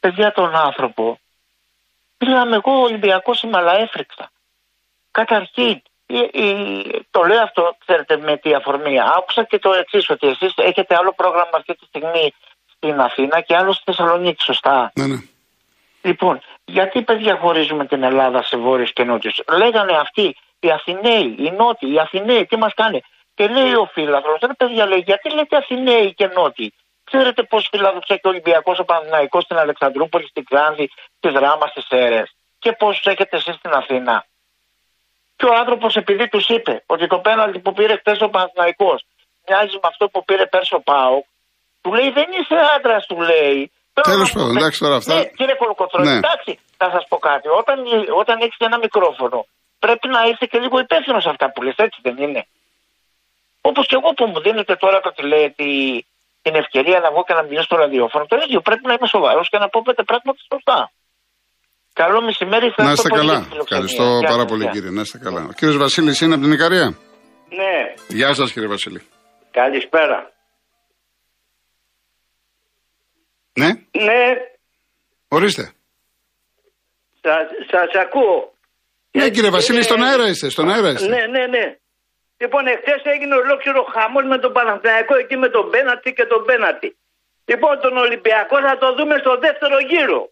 Παιδιά 0.00 0.32
τον 0.32 0.54
άνθρωπο. 0.56 1.18
Μιλάμε 2.18 2.56
εγώ 2.56 2.80
Ολυμπιακός 2.80 3.42
είμαι, 3.42 3.58
αλλά 3.58 3.76
έφρυξα. 3.78 4.30
Καταρχήν, 5.10 5.82
το 7.10 7.22
λέω 7.22 7.42
αυτό, 7.42 7.76
ξέρετε, 7.86 8.16
με 8.16 8.36
τη 8.36 8.54
αφορμή. 8.54 9.00
Άκουσα 9.00 9.44
και 9.44 9.58
το 9.58 9.72
εξής, 9.72 10.10
ότι 10.10 10.26
εσείς 10.26 10.52
έχετε 10.56 10.96
άλλο 10.96 11.12
πρόγραμμα 11.12 11.50
αυτή 11.52 11.74
τη 11.74 11.84
στιγμή 11.84 12.34
στην 12.76 13.00
Αθήνα 13.00 13.40
και 13.40 13.56
άλλο 13.56 13.72
στη 13.72 13.82
Θεσσαλονίκη, 13.84 14.42
σωστά; 14.42 14.92
Ναι, 14.94 15.06
ναι. 15.06 15.16
Λοιπόν, 16.02 16.40
γιατί 16.64 17.02
παιδιά 17.02 17.36
χωρίζουμε 17.36 17.86
την 17.86 18.02
Ελλάδα 18.02 18.42
σε 18.42 18.56
βόρειου 18.56 18.84
και 18.84 19.04
νότιου. 19.04 19.30
Λέγανε 19.56 19.96
αυτοί 19.96 20.36
οι 20.60 20.70
Αθηναίοι, 20.70 21.34
οι 21.38 21.50
Νότιοι, 21.50 21.90
οι 21.92 21.98
Αθηναίοι, 21.98 22.46
τι 22.46 22.56
μας 22.56 22.74
κάνει. 22.74 23.02
Και 23.40 23.48
λέει 23.48 23.74
ο 23.74 23.86
φίλαθρο, 23.94 24.36
δεν 24.40 24.56
παιδιά 24.56 24.86
λέει, 24.86 25.02
γιατί 25.10 25.34
λέτε 25.34 25.56
Αθηναίοι 25.56 26.14
και 26.14 26.26
Νότιοι; 26.36 26.74
Ξέρετε 27.04 27.42
πώς 27.42 27.68
φιλάδοξε 27.70 28.14
και 28.14 28.26
ο 28.28 28.30
Ολυμπιακός, 28.34 28.78
ο 28.78 28.84
Παναναϊκό 28.84 29.40
στην 29.40 29.56
Αλεξανδρούπολη, 29.56 30.26
στην 30.26 30.44
Κράνδη, 30.44 30.86
στη 31.16 31.28
Δράμα, 31.36 31.66
στις 31.66 31.86
Έρε. 31.88 32.22
Και 32.58 32.72
πώς 32.72 33.02
έχετε 33.04 33.36
εσείς 33.36 33.54
στην 33.54 33.72
Αθήνα; 33.80 34.24
Και 35.36 35.46
ο 35.46 35.54
άνθρωπος 35.62 35.96
επειδή 35.96 36.28
τους 36.28 36.48
είπε 36.48 36.82
ότι 36.86 37.06
το 37.06 37.18
πέναλτι 37.18 37.58
που 37.58 37.72
πήρε 37.72 37.96
χθες 37.96 38.20
ο 38.20 38.28
Παναναϊκό 38.28 38.92
μοιάζει 39.46 39.76
με 39.82 39.88
αυτό 39.92 40.08
που 40.08 40.24
πήρε 40.24 40.46
πέρσι 40.46 40.74
ο 40.74 40.80
Πάο, 40.80 41.16
του 41.80 41.90
λέει 41.94 42.10
δεν 42.10 42.28
είσαι 42.38 42.56
άντρας, 42.76 43.06
του 43.06 43.20
λέει. 43.20 43.72
Τέλος 43.92 44.32
πάντων, 44.32 44.56
εντάξει 44.56 44.80
τώρα 44.80 44.96
αυτά. 44.96 45.14
Ναι, 45.14 45.24
κύριε 45.24 45.54
Κολοκοτρόνη, 45.54 46.08
ναι. 46.08 46.16
εντάξει, 46.16 46.58
θα 46.76 46.90
σας 46.94 47.04
πω 47.08 47.16
κάτι. 47.16 47.48
Όταν, 47.48 47.78
όταν 48.22 48.36
έχεις 48.40 48.56
ένα 48.58 48.78
μικρόφωνο, 48.78 49.46
πρέπει 49.78 50.08
να 50.08 50.20
είσαι 50.28 50.46
και 50.50 50.58
λίγο 50.58 50.78
υπεύθυνος 50.78 51.22
σε 51.22 51.28
αυτά 51.28 51.52
που 51.52 51.62
λες, 51.62 51.74
έτσι 51.76 52.00
δεν 52.02 52.16
είναι. 52.16 52.46
Όπως 53.60 53.86
και 53.86 53.96
εγώ 54.00 54.10
που 54.16 54.24
μου 54.30 54.40
δίνετε 54.40 54.74
τώρα 54.76 55.00
το 55.00 55.10
τη, 55.56 55.70
την 56.42 56.54
ευκαιρία 56.54 56.98
να 57.00 57.10
βγω 57.10 57.22
και 57.26 57.34
να 57.34 57.42
μιλήσω 57.42 57.62
στο 57.62 57.76
ραδιόφωνο, 57.76 58.24
το 58.26 58.36
ίδιο 58.44 58.60
πρέπει 58.60 58.86
να 58.86 58.92
είμαι 58.92 59.08
σοβαρός 59.14 59.48
και 59.50 59.58
να 59.58 59.68
πω 59.68 59.82
πέντε 59.84 60.02
πράγματα 60.02 60.38
σωστά. 60.52 60.92
Καλό 61.92 62.22
μεσημέρι, 62.22 62.72
θα 62.76 62.84
Να 62.84 62.92
είστε 62.92 63.08
καλά. 63.08 63.48
Ευχαριστώ 63.60 64.20
πάρα 64.32 64.44
πολύ, 64.44 64.68
κύριε. 64.68 64.90
Να 64.90 65.00
είστε 65.00 65.18
καλά. 65.18 65.42
Ο 65.50 65.52
κύριος 65.52 65.76
Βασίλης 65.76 66.20
είναι 66.20 66.34
από 66.34 66.42
την 66.42 66.52
Ικαρία; 66.52 66.86
Ναι. 67.60 67.74
Γεια 68.08 68.34
σας, 68.34 68.52
κύριε 68.52 68.68
Βασίλη. 68.68 69.00
Καλησπέρα. 69.50 70.32
Ναι; 73.52 73.68
Ναι. 73.90 74.22
Ορίστε. 75.28 75.72
Σας 77.70 78.02
ακούω. 78.04 78.52
Ναι, 79.10 79.30
κύριε 79.30 79.50
Βασίλη, 79.50 79.82
στον 79.82 80.02
αέρα 80.02 80.28
είστε. 80.28 80.48
Στον 80.48 80.70
αέρα 80.70 80.90
είστε. 80.90 81.08
Ναι, 81.08 81.26
ναι, 81.26 81.46
ναι. 81.46 81.76
Λοιπόν, 82.42 82.66
εχθές 82.66 83.02
έγινε 83.02 83.34
ολόκληρο 83.34 83.82
χαμός 83.82 84.24
με 84.24 84.38
τον 84.38 84.52
Παναθηναϊκό 84.52 85.14
εκεί 85.16 85.36
με 85.36 85.48
τον 85.48 85.68
Μπένατη 85.68 86.12
και 86.12 86.24
τον 86.24 86.44
Μπένατη. 86.44 86.96
Λοιπόν, 87.44 87.80
τον 87.80 87.96
Ολυμπιακό 87.96 88.60
θα 88.60 88.78
το 88.78 88.94
δούμε 88.94 89.16
στο 89.18 89.38
δεύτερο 89.38 89.78
γύρο. 89.78 90.30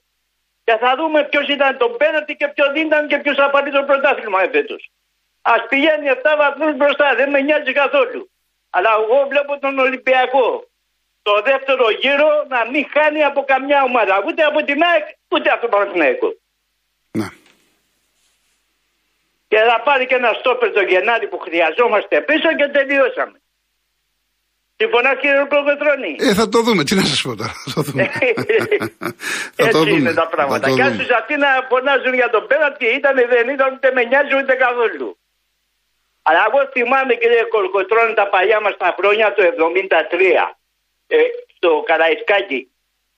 Και 0.65 0.77
θα 0.81 0.95
δούμε 0.97 1.25
ποιος 1.25 1.49
ήταν 1.49 1.77
τον 1.77 1.97
Πένατη 1.97 2.37
και 2.37 2.49
ποιος 2.49 2.69
δεν 2.73 2.87
ήταν 2.87 3.09
και 3.09 3.19
ποιος 3.19 3.37
θα 3.37 3.51
πάρει 3.51 3.71
το 3.71 3.83
πρωτάθλημα 3.83 4.43
εφέτος. 4.43 4.91
Α 5.43 5.53
πηγαίνει 5.69 6.07
7 6.09 6.35
βαθμούς 6.39 6.77
μπροστά, 6.77 7.15
δεν 7.15 7.31
με 7.31 7.41
νοιάζει 7.41 7.73
καθόλου. 7.73 8.31
Αλλά 8.71 8.91
εγώ 9.01 9.27
βλέπω 9.29 9.59
τον 9.59 9.79
Ολυμπιακό 9.79 10.69
το 11.23 11.43
δεύτερο 11.45 11.91
γύρο 11.91 12.31
να 12.49 12.71
μην 12.71 12.87
χάνει 12.93 13.25
από 13.25 13.41
καμιά 13.43 13.83
ομάδα. 13.83 14.23
Ούτε 14.27 14.43
από 14.43 14.65
την 14.65 14.83
ΑΕΚ, 14.83 15.07
ούτε 15.29 15.51
από 15.51 15.61
τον 15.61 15.71
Παναθηναϊκό. 15.71 16.29
Ναι. 17.11 17.29
Και 19.51 19.59
θα 19.69 19.77
πάρει 19.87 20.05
και 20.07 20.15
ένα 20.23 20.33
στόπερ 20.41 20.69
το 20.79 20.83
Γενάρη 20.91 21.27
που 21.33 21.39
χρειαζόμαστε 21.47 22.15
πίσω 22.29 22.49
και 22.59 22.67
τελειώσαμε. 22.77 23.37
Συμφωνάς 24.81 25.17
κύριε 25.23 25.45
Κοκοτρώνη; 25.55 26.13
Ε, 26.29 26.35
θα 26.41 26.47
το 26.53 26.59
δούμε. 26.67 26.83
Τι 26.87 26.95
να 27.01 27.05
σας 27.11 27.21
πω 27.25 27.33
τώρα. 27.41 27.55
Θα 27.65 27.71
το 27.77 27.83
δούμε. 27.87 28.05
θα 29.57 29.63
Έτσι 29.65 29.77
το 29.77 29.83
δούμε. 29.89 29.99
είναι 30.01 30.15
τα 30.23 30.27
πράγματα. 30.35 30.67
Και 30.77 30.83
αν 30.87 30.93
στου 30.97 31.09
Αθήνα 31.21 31.49
φωνάζουν 31.71 32.15
για 32.21 32.31
τον 32.35 32.43
πέναλτι, 32.51 32.87
ήταν 33.01 33.15
δεν 33.33 33.47
ήταν, 33.55 33.69
ούτε 33.75 33.89
με 33.97 34.03
νοιάζει 34.11 34.35
ούτε 34.41 34.55
καθόλου. 34.65 35.09
Αλλά 36.29 36.41
εγώ 36.49 36.61
θυμάμαι 36.75 37.15
κύριε 37.21 37.45
Κολοκοτρώνη 37.55 38.15
τα 38.21 38.27
παλιά 38.35 38.59
μας 38.65 38.75
τα 38.83 38.91
χρόνια 38.99 39.27
το 39.37 39.43
73 39.49 40.45
ε, 41.07 41.17
στο 41.55 41.71
Καραϊσκάκι. 41.89 42.61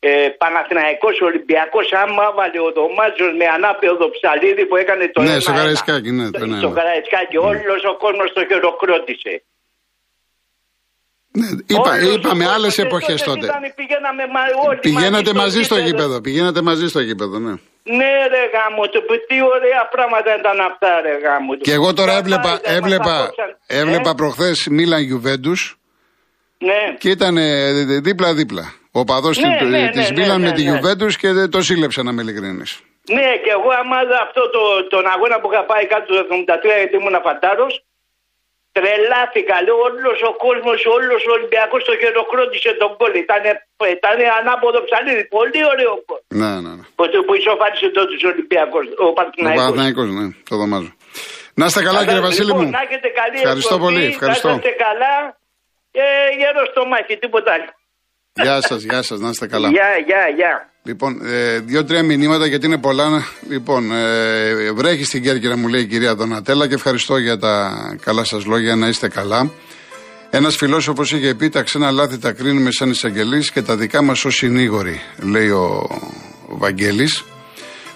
Ε, 0.02 0.28
Παναθηναϊκός 0.42 1.16
Ολυμπιακός 1.28 1.86
άμα 2.02 2.26
βάλε 2.36 2.60
ο 2.68 2.70
Δωμάζος 2.76 3.32
με 3.40 3.46
ανάπεδο 3.56 4.06
ψαλίδι 4.14 4.64
που 4.68 4.76
έκανε 4.82 5.04
το 5.14 5.22
Ναι, 5.22 5.40
στο 5.44 5.52
Καραϊσκάκι, 5.52 6.10
ναι. 6.18 6.26
Το, 6.30 6.38
στο 6.62 6.70
Καραϊσκάκι, 6.78 7.36
ναι. 7.36 7.46
όλος 7.48 7.82
ο 7.92 7.94
κόσμος 8.04 8.28
το 8.36 8.40
χειροκρότησε. 8.48 9.34
Ναι, 11.38 11.48
είπα, 11.66 11.90
είπαμε 12.00 12.44
άλλες 12.54 12.78
εποχές 12.78 13.22
τότε. 13.22 13.46
Πηγαίνατε 14.80 15.32
μαζί 15.34 15.62
στο 15.62 15.78
γήπεδο. 15.78 16.20
Πηγαίνατε 16.20 16.62
μαζί 16.62 16.88
στο 16.88 17.00
γήπεδο, 17.00 17.38
ναι. 17.38 17.54
Ναι, 17.82 18.12
ρε 18.32 18.42
γάμο 18.54 18.84
του, 18.92 19.00
τι 19.28 19.42
ωραία 19.42 19.88
πράγματα 19.90 20.30
ήταν 20.38 20.60
αυτά, 20.60 21.00
ρε 21.00 21.18
γάμο 21.18 21.52
του. 21.52 21.60
Και 21.60 21.72
εγώ 21.72 21.92
τώρα 21.92 22.16
έβλεπα, 22.16 22.60
έβλεπα, 22.62 23.30
έβλεπα 23.66 24.10
ε; 24.10 24.14
προχθές 24.16 24.68
Μίλαν 24.70 25.02
Γιουβέντου. 25.02 25.52
Ναι. 26.58 26.96
Και 26.98 27.10
ήταν 27.10 27.36
δίπλα-δίπλα. 28.02 28.79
Ο 28.92 29.04
παδός 29.04 29.38
ναι, 29.38 29.56
τη 29.58 29.64
ναι, 29.64 29.90
ναι, 29.94 30.06
Μίλαν 30.16 30.40
με 30.40 30.52
τη 30.52 30.62
Γιουβέντους 30.62 31.16
και 31.16 31.28
το 31.54 31.60
σύλλεψε 31.62 32.02
να 32.02 32.12
με 32.12 32.22
ειλικρινής. 32.22 32.70
Ναι, 33.16 33.30
και 33.42 33.50
εγώ 33.58 33.70
άμα 33.80 33.98
αυτό 34.26 34.42
το, 34.54 34.62
τον 34.92 35.04
αγώνα 35.14 35.36
που 35.40 35.48
είχα 35.50 35.62
πάει 35.70 35.84
κάτω 35.92 36.06
το 36.14 36.20
73 36.28 36.80
γιατί 36.80 36.96
ήμουν 37.00 37.16
φαντάρο, 37.26 37.66
Τρελάθηκα, 38.76 39.56
λέω 39.64 39.78
όλος 39.88 40.18
ο 40.30 40.32
κόσμος, 40.44 40.78
όλος 40.96 41.20
ο 41.30 41.32
Ολυμπιακός 41.38 41.80
το 41.88 41.94
χειροκρότησε 42.00 42.70
τον 42.82 42.90
κόλλη. 42.98 43.18
Ήταν, 43.26 43.42
ήταν 43.96 44.18
ανάποδο 44.38 44.78
ψαλίδι. 44.86 45.24
Πολύ 45.36 45.60
ωραίο 45.72 45.92
κόλλη. 46.08 46.24
Ναι, 46.40 46.50
ναι, 46.64 46.72
ναι. 46.78 46.84
Που, 46.96 47.04
που 47.26 47.32
ισοφάρισε 47.40 47.88
τότε 47.96 48.14
ο 48.26 48.28
Ολυμπιακός. 48.34 48.84
Ο 49.04 49.06
Παναθηναϊκός. 49.16 50.08
ναι, 50.18 50.26
το 50.50 50.54
δωμάζω. 50.60 50.92
Να 51.60 51.64
είστε 51.68 51.82
καλά, 51.88 52.00
κύριε 52.06 52.24
Βασίλη 52.28 52.46
λοιπόν, 52.50 52.64
μου. 52.64 52.70
Να 52.76 52.82
έχετε 52.86 53.08
καλή 53.20 53.36
Ευχαριστώ 53.44 53.76
πολύ. 53.84 54.04
Ευχαριστώ. 54.14 54.48
Να 54.48 54.54
είστε 54.54 54.72
καλά 54.84 55.14
και 55.94 56.04
γερό 56.38 56.62
στο 56.72 56.82
μάχη, 56.90 57.14
τίποτα 57.24 57.50
άλλο. 57.56 57.70
Γεια 58.42 58.60
σας, 58.60 58.82
γεια 58.82 59.02
σας, 59.02 59.18
να 59.20 59.28
είστε 59.28 59.46
καλά. 59.46 59.68
Γεια, 59.68 59.88
γεια, 60.06 60.28
γεια. 60.36 60.68
Λοιπόν, 60.82 61.20
ε, 61.26 61.58
δύο-τρία 61.58 62.02
μηνύματα 62.02 62.46
γιατί 62.46 62.66
είναι 62.66 62.78
πολλά. 62.78 63.22
Λοιπόν, 63.48 63.92
ε, 63.92 64.72
βρέχει 64.72 65.04
στην 65.04 65.22
Κέρκυρα, 65.22 65.56
μου 65.56 65.68
λέει 65.68 65.80
η 65.80 65.86
κυρία 65.86 66.14
Δονατέλα 66.14 66.68
και 66.68 66.74
ευχαριστώ 66.74 67.16
για 67.16 67.38
τα 67.38 67.72
καλά 68.04 68.24
σας 68.24 68.44
λόγια, 68.44 68.76
να 68.76 68.88
είστε 68.88 69.08
καλά. 69.08 69.50
Ένας 70.30 70.56
φιλόσοφο 70.56 71.02
είχε 71.02 71.34
πει: 71.34 71.48
Τα 71.48 71.62
ξένα 71.62 71.90
λάθη 71.90 72.18
τα 72.18 72.32
κρίνουμε 72.32 72.70
σαν 72.70 72.90
εισαγγελείς 72.90 73.50
και 73.50 73.62
τα 73.62 73.76
δικά 73.76 74.02
μας 74.02 74.24
ως 74.24 74.34
συνήγοροι, 74.34 75.00
λέει 75.22 75.48
ο, 75.48 75.88
ο 76.48 76.56
Βαγγέλης. 76.56 77.24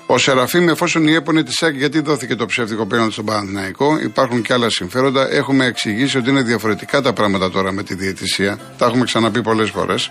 Ο 0.07 0.19
Σεραφείμ, 0.19 0.69
εφόσον 0.69 1.07
η 1.07 1.15
έπονε 1.15 1.43
τη 1.43 1.53
ΣΑΚ, 1.53 1.75
γιατί 1.77 2.01
δόθηκε 2.01 2.35
το 2.35 2.47
ψεύτικο 2.47 2.87
πέναλτι 2.87 3.13
στον 3.13 3.25
Παναθηναϊκό, 3.25 3.99
υπάρχουν 4.03 4.43
και 4.43 4.53
άλλα 4.53 4.71
συμφέροντα. 4.71 5.33
Έχουμε 5.33 5.67
εξηγήσει 5.67 6.19
ότι 6.19 6.31
είναι 6.31 6.43
διαφορετικά 6.43 7.01
τα 7.01 7.13
πράγματα 7.13 7.51
τώρα 7.51 7.73
με 7.73 7.83
τη 7.83 7.95
διαιτησία. 7.95 8.59
Τα 8.79 8.87
έχουμε 8.87 9.05
ξαναπεί 9.05 9.43
πολλές 9.43 9.71
φορές. 9.71 10.11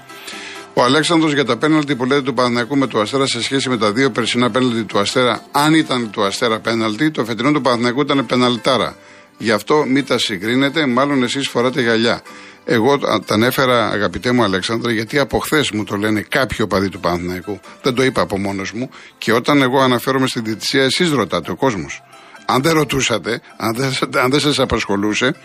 Ο 0.74 0.84
Αλέξανδρος 0.84 1.34
για 1.34 1.46
τα 1.46 1.58
πέναλτι 1.58 1.96
που 1.96 2.06
λέτε 2.06 2.22
του 2.22 2.34
Παναθηναϊκού 2.34 2.78
με 2.78 2.88
του 2.88 3.00
Αστέρα 3.00 3.26
σε 3.26 3.42
σχέση 3.42 3.70
με 3.70 3.78
τα 3.78 3.92
δύο 3.92 4.12
περσινά 4.12 4.50
πέναλτι 4.50 4.84
του 4.84 5.00
Αστέρα, 5.00 5.44
αν 5.52 5.74
ήταν 5.74 6.10
του 6.10 6.24
Αστέρα 6.24 6.60
πέναλτι, 6.60 7.12
το 7.12 7.26
φετινό 7.26 7.52
του 7.52 7.62
Παναθηναϊκού 7.62 8.02
ήταν 8.02 8.26
πεναλτάρα. 8.26 8.96
Γι' 9.38 9.52
αυτό 9.52 9.86
μην 9.88 10.06
τα 10.06 10.18
συγκρίνετε, 10.18 10.86
μάλλον 10.86 11.24
εσείς 11.24 11.48
φοράτε 11.48 11.82
γυαλιά. 11.82 12.22
Εγώ 12.66 12.98
τα 13.00 13.34
ανέφερα, 13.34 13.90
αγαπητέ 13.90 14.32
μου 14.32 14.44
Αλέξανδρα, 14.44 14.92
γιατί 14.92 15.20
από 15.20 15.40
χθες 15.40 15.72
μου 15.72 15.84
το 15.84 15.96
λένε 15.96 16.22
κάποιοι 16.22 16.58
οπαδοί 16.62 16.90
του 16.90 17.00
Παναθηναϊκού. 17.00 17.60
Δεν 17.82 17.94
το 17.94 18.04
είπα 18.04 18.22
από 18.22 18.38
μόνος 18.38 18.72
μου. 18.72 18.90
Και 19.18 19.34
όταν 19.34 19.62
εγώ 19.62 19.82
αναφέρομαι 19.82 20.28
στην 20.28 20.44
διετησία, 20.44 20.84
εσείς 20.84 21.12
ρωτάτε, 21.12 21.52
ο 21.52 21.56
κόσμος. 21.56 22.04
Αν 22.46 22.62
δεν 22.62 22.74
ρωτούσατε, 22.74 23.42
αν 23.58 23.76
δεν, 23.76 23.92
αν 24.22 24.32
δεν 24.32 24.40
σας 24.40 24.60
απασχολούσε, 24.60 25.36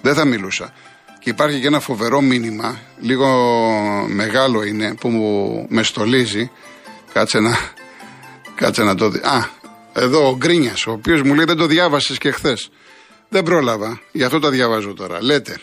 δεν 0.00 0.14
θα 0.14 0.24
μιλούσα. 0.24 0.72
Και 1.18 1.30
υπάρχει 1.30 1.60
και 1.60 1.66
ένα 1.66 1.80
φοβερό 1.80 2.20
μήνυμα, 2.20 2.78
λίγο 3.00 3.28
μεγάλο 4.08 4.62
είναι, 4.62 4.94
που 4.94 5.08
μου 5.08 5.66
με 5.68 5.82
στολίζει. 5.82 6.50
Κάτσε 7.12 7.38
να, 7.38 7.58
κάτσε 8.54 8.82
να 8.82 8.94
το 8.94 9.08
δει. 9.08 9.18
Α, 9.18 9.48
εδώ 9.92 10.28
ο 10.28 10.36
Γκρίνιας, 10.36 10.86
ο 10.86 10.92
οποίος 10.92 11.22
μου 11.22 11.34
λέει 11.34 11.44
δεν 11.44 11.56
το 11.56 11.66
διάβασες 11.66 12.18
και 12.18 12.30
χθες. 12.30 12.70
Δεν 13.28 13.42
πρόλαβα, 13.42 14.00
γι' 14.12 14.24
αυτό 14.24 14.38
τα 14.38 14.50
διαβάζω 14.50 14.94
τώρα. 14.94 15.22
Λέτε, 15.22 15.60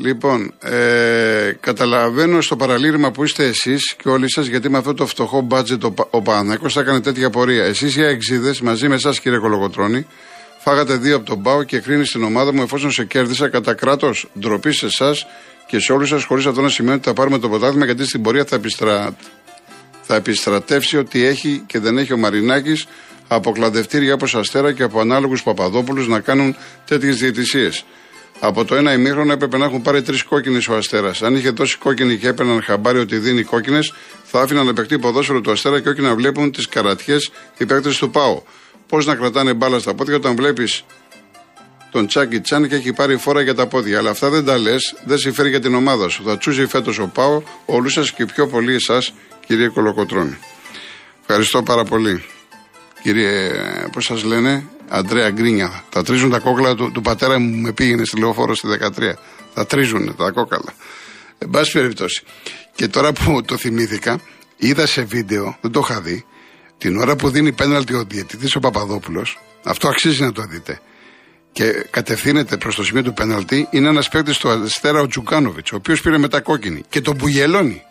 Λοιπόν, 0.00 0.54
ε, 0.60 1.52
καταλαβαίνω 1.60 2.40
στο 2.40 2.56
παραλήρημα 2.56 3.10
που 3.10 3.24
είστε 3.24 3.44
εσείς 3.44 3.94
και 3.94 4.08
όλοι 4.08 4.30
σας, 4.30 4.46
γιατί 4.46 4.68
με 4.68 4.78
αυτό 4.78 4.94
το 4.94 5.06
φτωχό 5.06 5.40
μπάτζετ 5.40 5.84
ο, 5.84 5.94
ο 6.10 6.22
Παναθηναϊκός 6.22 6.72
θα 6.72 6.80
έκανε 6.80 7.00
τέτοια 7.00 7.30
πορεία. 7.30 7.64
Εσείς 7.64 7.96
οι 7.96 8.02
αεξίδε, 8.02 8.54
μαζί 8.62 8.88
με 8.88 8.94
εσάς 8.94 9.20
κύριε 9.20 9.38
Κολογοτρόνη, 9.38 10.06
φάγατε 10.58 10.96
δύο 10.96 11.16
από 11.16 11.24
τον 11.24 11.42
Πάο 11.42 11.62
και 11.62 11.78
κρίνει 11.78 12.04
στην 12.04 12.22
ομάδα 12.22 12.52
μου 12.52 12.62
εφόσον 12.62 12.90
σε 12.90 13.04
κέρδισα 13.04 13.48
κατά 13.48 13.74
κράτος 13.74 14.28
ντροπή 14.38 14.72
σε 14.72 14.86
εσάς 14.86 15.26
και 15.66 15.78
σε 15.78 15.92
όλους 15.92 16.08
σας, 16.08 16.24
χωρίς 16.24 16.46
αυτό 16.46 16.60
να 16.60 16.68
σημαίνει 16.68 16.96
ότι 16.96 17.04
θα 17.04 17.12
πάρουμε 17.12 17.38
το 17.38 17.48
ποτάθλημα, 17.48 17.84
γιατί 17.84 18.04
στην 18.04 18.22
πορεία 18.22 18.44
θα, 18.44 18.56
επιστρα... 18.56 19.16
θα 20.02 20.14
επιστρατεύσει 20.14 20.96
ότι 20.96 21.24
έχει 21.24 21.62
και 21.66 21.78
δεν 21.78 21.98
έχει 21.98 22.12
ο 22.12 22.16
Μαρινάκης 22.16 22.86
από 23.28 23.52
κλαδευτήρια 23.52 24.14
όπως 24.14 24.34
Αστέρα 24.34 24.72
και 24.72 24.82
από 24.82 25.00
ανάλογους 25.00 25.42
Παπαδόπουλους 25.42 26.08
να 26.08 26.20
κάνουν 26.20 26.56
τέτοιες 26.86 27.16
διαιτησίες. 27.18 27.84
Από 28.40 28.64
το 28.64 28.74
ένα 28.74 28.92
ημίχρονο 28.92 29.32
έπρεπε 29.32 29.58
να 29.58 29.64
έχουν 29.64 29.82
πάρει 29.82 30.02
τρεις 30.02 30.22
κόκκινες 30.22 30.68
ο 30.68 30.76
Αστέρας. 30.76 31.22
Αν 31.22 31.34
είχε 31.34 31.50
δώσει 31.50 31.78
κόκκινη 31.78 32.16
και 32.16 32.28
έπαιρναν 32.28 32.62
χαμπάρι 32.62 32.98
ότι 32.98 33.18
δίνει 33.18 33.42
κόκκινες, 33.42 33.92
θα 34.24 34.40
άφηναν 34.40 34.66
να 34.66 34.72
παιχτεί 34.72 34.98
ποδόσφαιρο 34.98 35.40
του 35.40 35.50
Αστέρα 35.50 35.80
και 35.80 35.88
όχι 35.88 36.00
να 36.00 36.14
βλέπουν 36.14 36.52
τις 36.52 36.68
καρατιές 36.68 37.30
οι 37.58 37.66
παίκτες 37.66 37.98
του 37.98 38.10
Πάου. 38.10 38.42
Πώς 38.86 39.06
να 39.06 39.14
κρατάνε 39.14 39.54
μπάλα 39.54 39.78
στα 39.78 39.94
πόδια 39.94 40.16
όταν 40.16 40.36
βλέπεις 40.36 40.84
τον 41.90 42.06
Τσάκι 42.06 42.40
Τσάν 42.40 42.68
και 42.68 42.74
έχει 42.74 42.92
πάρει 42.92 43.16
φόρα 43.16 43.40
για 43.40 43.54
τα 43.54 43.66
πόδια. 43.66 43.98
Αλλά 43.98 44.10
αυτά 44.10 44.28
δεν 44.30 44.44
τα 44.44 44.58
λες, 44.58 44.94
δεν 45.04 45.18
συμφέρει 45.18 45.48
για 45.48 45.60
την 45.60 45.74
ομάδα 45.74 46.08
σου. 46.08 46.22
Θα 46.24 46.38
τσούζει 46.38 46.66
φέτος 46.66 46.98
ο 46.98 47.10
Πάο, 47.14 47.42
όλους 47.64 47.92
σας 47.92 48.12
και 48.12 48.26
πιο 48.26 48.46
πολύ 48.46 48.74
εσάς, 48.74 49.12
κύριε 49.46 49.68
Κολοκοτρόνη. 49.68 50.38
Ευχαριστώ 51.20 51.62
πάρα 51.62 51.84
πολύ. 51.84 52.24
Κύριε, 53.02 53.50
πώς 53.92 54.04
σας 54.04 54.24
λένε, 54.24 54.64
Αντρέα 54.88 55.30
Γκρίνια. 55.30 55.84
Τα 55.90 56.02
τρίζουν 56.02 56.30
τα 56.30 56.38
κόκαλα 56.38 56.74
του, 56.74 56.90
του 56.92 57.00
πατέρα 57.00 57.38
μου 57.38 57.56
με 57.56 57.72
πήγαινε 57.72 58.04
στη 58.04 58.18
λεωφόρο 58.18 58.54
στη 58.54 58.68
13. 58.68 59.12
Τα 59.54 59.66
τρίζουν 59.66 60.16
τα 60.16 60.30
κόκαλα. 60.30 60.74
Εν 61.38 61.50
πάση 61.50 61.72
περιπτώσει. 61.72 62.22
Και 62.74 62.88
τώρα 62.88 63.12
που 63.12 63.42
το 63.42 63.56
θυμήθηκα, 63.56 64.20
είδα 64.56 64.86
σε 64.86 65.02
βίντεο, 65.02 65.58
δεν 65.60 65.70
το 65.70 65.80
είχα 65.88 66.00
δει, 66.00 66.24
την 66.78 66.96
ώρα 66.96 67.16
που 67.16 67.30
δίνει 67.30 67.52
πέναλτι 67.52 67.94
ο 67.94 68.04
διαιτητής 68.04 68.54
ο 68.54 68.60
Παπαδόπουλος. 68.60 69.38
Αυτό 69.64 69.88
αξίζει 69.88 70.22
να 70.22 70.32
το 70.32 70.42
δείτε. 70.42 70.80
Και 71.52 71.86
κατευθύνεται 71.90 72.56
προς 72.56 72.74
το 72.74 72.84
σημείο 72.84 73.02
του 73.02 73.12
πέναλτι, 73.12 73.68
είναι 73.70 73.88
ένας 73.88 74.08
παίκτης 74.08 74.38
του 74.38 74.48
Αστέρα 74.48 75.00
ο 75.00 75.06
Τζουκάνοβιτς, 75.06 75.72
ο 75.72 75.76
οποίος 75.76 76.00
πήρε 76.00 76.18
μετά 76.18 76.40
κόκκινη 76.40 76.84
και 76.88 77.00
τον 77.00 77.14
μπουγελώνει. 77.14 77.82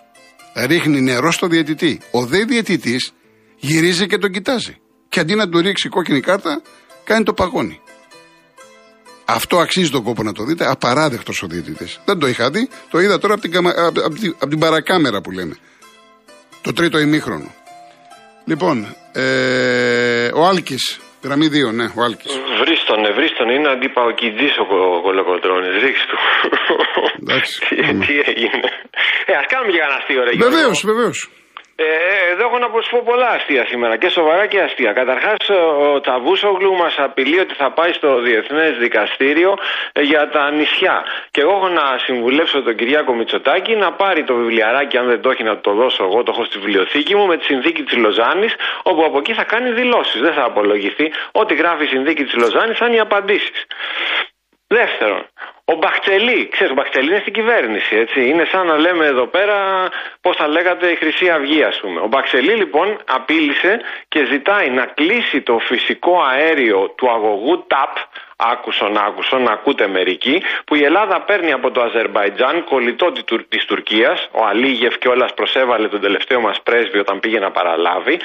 Ρίχνει 0.56 1.02
νερό 1.02 1.32
στο 1.32 1.48
διαιτητή. 1.48 2.00
Ο 2.12 2.26
δε 2.26 2.46
διαιτητής 2.46 3.14
γυρίζει 3.58 4.08
και 4.08 4.18
τον 4.18 4.32
κοιτάζει. 4.32 4.78
Και 5.10 5.20
αντί 5.20 5.36
να 5.36 5.50
του 5.50 5.62
ρίξει 5.62 5.90
κόκκινη 5.90 6.20
κάρτα, 6.20 6.62
κάνει 7.10 7.24
το 7.24 7.34
παγόνι. 7.34 7.82
Αυτό 9.26 9.58
αξίζει 9.58 9.90
τον 9.90 10.04
κόπο 10.04 10.24
να 10.24 10.34
το 10.34 10.44
δείτε. 10.44 10.66
Απαράδεκτος 10.70 11.42
ο 11.44 11.48
διαιτητής. 11.48 12.00
Δεν 12.06 12.20
το 12.20 12.28
είχα 12.28 12.50
δει. 12.50 12.70
Το 12.92 13.00
είδα 13.00 13.20
τώρα 13.20 13.34
από 13.34 13.42
την, 13.44 13.68
από, 13.68 14.16
την, 14.20 14.36
από 14.40 14.48
την 14.48 14.60
παρακάμερα 14.60 15.22
που 15.22 15.32
λέμε. 15.32 15.56
Το 16.62 16.74
τρίτο 16.74 16.98
ημίχρονο. 17.00 17.50
Λοιπόν, 18.46 18.96
ε, 19.14 20.30
ο 20.34 20.46
Άλκης, 20.46 21.00
γραμμή 21.24 21.48
2, 21.48 21.74
ναι, 21.74 21.88
ο 21.98 22.04
Άλκης. 22.04 22.34
Βρίστονε, 22.62 23.10
βρίστονε, 23.18 23.54
είναι 23.54 23.70
αντιπαοκυντή 23.70 24.48
ο, 24.62 24.76
ο 24.98 25.02
κολοκοτρόνη. 25.02 25.68
Ρίξ 25.84 26.00
του. 26.10 26.18
τι, 27.70 27.76
τι 28.06 28.14
έγινε. 28.32 28.70
Ε, 29.26 29.34
ας 29.42 29.46
κάνουμε 29.52 29.72
και 29.72 29.80
κανένα 29.82 29.98
αστείο, 30.00 30.24
ρε. 30.24 30.32
Βεβαίως, 30.50 30.80
βεβαίως. 30.86 31.30
Ε, 31.80 32.32
εδώ 32.32 32.46
έχω 32.46 32.58
να 32.58 32.70
πω 32.70 32.80
πολλά 33.06 33.30
αστεία 33.30 33.66
σήμερα 33.66 33.98
και 33.98 34.10
σοβαρά 34.10 34.46
και 34.46 34.62
αστεία. 34.62 34.94
Καταρχάς, 34.94 35.50
ο 35.80 36.00
Τσαβούσογλου 36.00 36.74
μας 36.74 36.96
απειλεί 36.98 37.40
ότι 37.40 37.54
θα 37.54 37.72
πάει 37.72 37.94
στο 37.94 38.22
Διεθνές 38.22 38.78
Δικαστήριο 38.78 39.58
ε, 39.92 40.02
για 40.02 40.30
τα 40.30 40.52
νησιά. 40.52 41.06
Και 41.32 41.42
εγώ 41.42 41.52
έχω 41.52 41.68
να 41.68 41.98
συμβουλεύσω 41.98 42.62
τον 42.62 42.76
Κυριάκο 42.76 43.14
Μητσοτάκη 43.14 43.76
να 43.76 43.92
πάρει 43.92 44.24
το 44.24 44.36
βιβλιαράκι, 44.36 44.98
αν 44.98 45.08
δεν 45.08 45.22
το 45.22 45.30
έχει 45.30 45.44
να 45.44 45.60
το 45.60 45.74
δώσω 45.74 46.04
εγώ, 46.04 46.24
το 46.24 46.32
έχω 46.36 46.44
στη 46.46 46.58
βιβλιοθήκη 46.58 47.16
μου, 47.16 47.26
με 47.26 47.38
τη 47.38 47.44
συνθήκη 47.44 47.84
της 47.84 47.98
Λοζάνης, 47.98 48.56
όπου 48.84 49.04
από 49.04 49.18
εκεί 49.18 49.34
θα 49.34 49.44
κάνει 49.44 49.72
δηλώσεις. 49.72 50.22
Δεν 50.22 50.34
θα 50.34 50.44
απολογηθεί. 50.44 51.12
Ό,τι 51.32 51.56
γράφει 51.56 51.84
η 51.84 51.88
συνθήκη 51.88 52.24
της 52.24 52.34
Λοζάνης 52.34 52.78
θα 52.78 52.86
είναι 52.86 52.96
οι 52.96 53.00
απαντήσεις. 53.00 53.66
Δεύτερον, 54.68 55.28
ο 55.72 55.76
Μπαχτσελή, 55.76 56.48
ξέρεις, 56.52 56.72
ο 56.72 56.76
Μπαχτσελή 56.76 57.10
είναι 57.10 57.20
στην 57.20 57.34
κυβέρνηση, 57.34 57.96
έτσι. 57.96 58.28
Είναι 58.30 58.46
σαν 58.52 58.68
να 58.68 58.78
λέμε 58.78 59.06
εδώ 59.06 59.26
πέρα, 59.26 59.90
πώς 60.22 60.36
θα 60.36 60.48
λέγατε, 60.48 60.88
η 60.88 60.96
Χρυσή 60.96 61.30
Αυγή, 61.30 61.64
ας 61.64 61.80
πούμε. 61.80 62.00
Ο 62.00 62.08
Μπαχτσελή, 62.08 62.54
λοιπόν, 62.54 62.98
απείλησε 63.06 63.82
και 64.08 64.26
ζητάει 64.26 64.70
να 64.70 64.86
κλείσει 64.86 65.42
το 65.42 65.60
φυσικό 65.60 66.22
αέριο 66.22 66.94
του 66.98 67.12
αγωγού 67.12 67.66
ΤΑΠ, 67.68 67.98
άκουσον, 68.38 68.98
άκουσον, 68.98 69.48
ακούτε 69.48 69.88
μερικοί, 69.88 70.42
που 70.66 70.76
η 70.76 70.84
Ελλάδα 70.84 71.22
παίρνει 71.22 71.52
από 71.52 71.72
το 71.72 71.82
Αζερβαϊτζάν, 71.82 72.64
κολλητό 72.64 73.12
τη 73.50 73.66
Τουρκίας. 73.66 74.30
Ο 74.32 74.46
Αλίγεφ 74.46 74.98
και 74.98 75.08
όλας 75.08 75.34
προσέβαλε 75.34 75.88
τον 75.88 76.02
τελευταίο 76.02 76.40
μας 76.40 76.62
πρέσβη 76.62 76.98
όταν 77.00 77.20
πήγε 77.20 77.40
να 77.40 77.52
παραλάβει. 77.52 78.20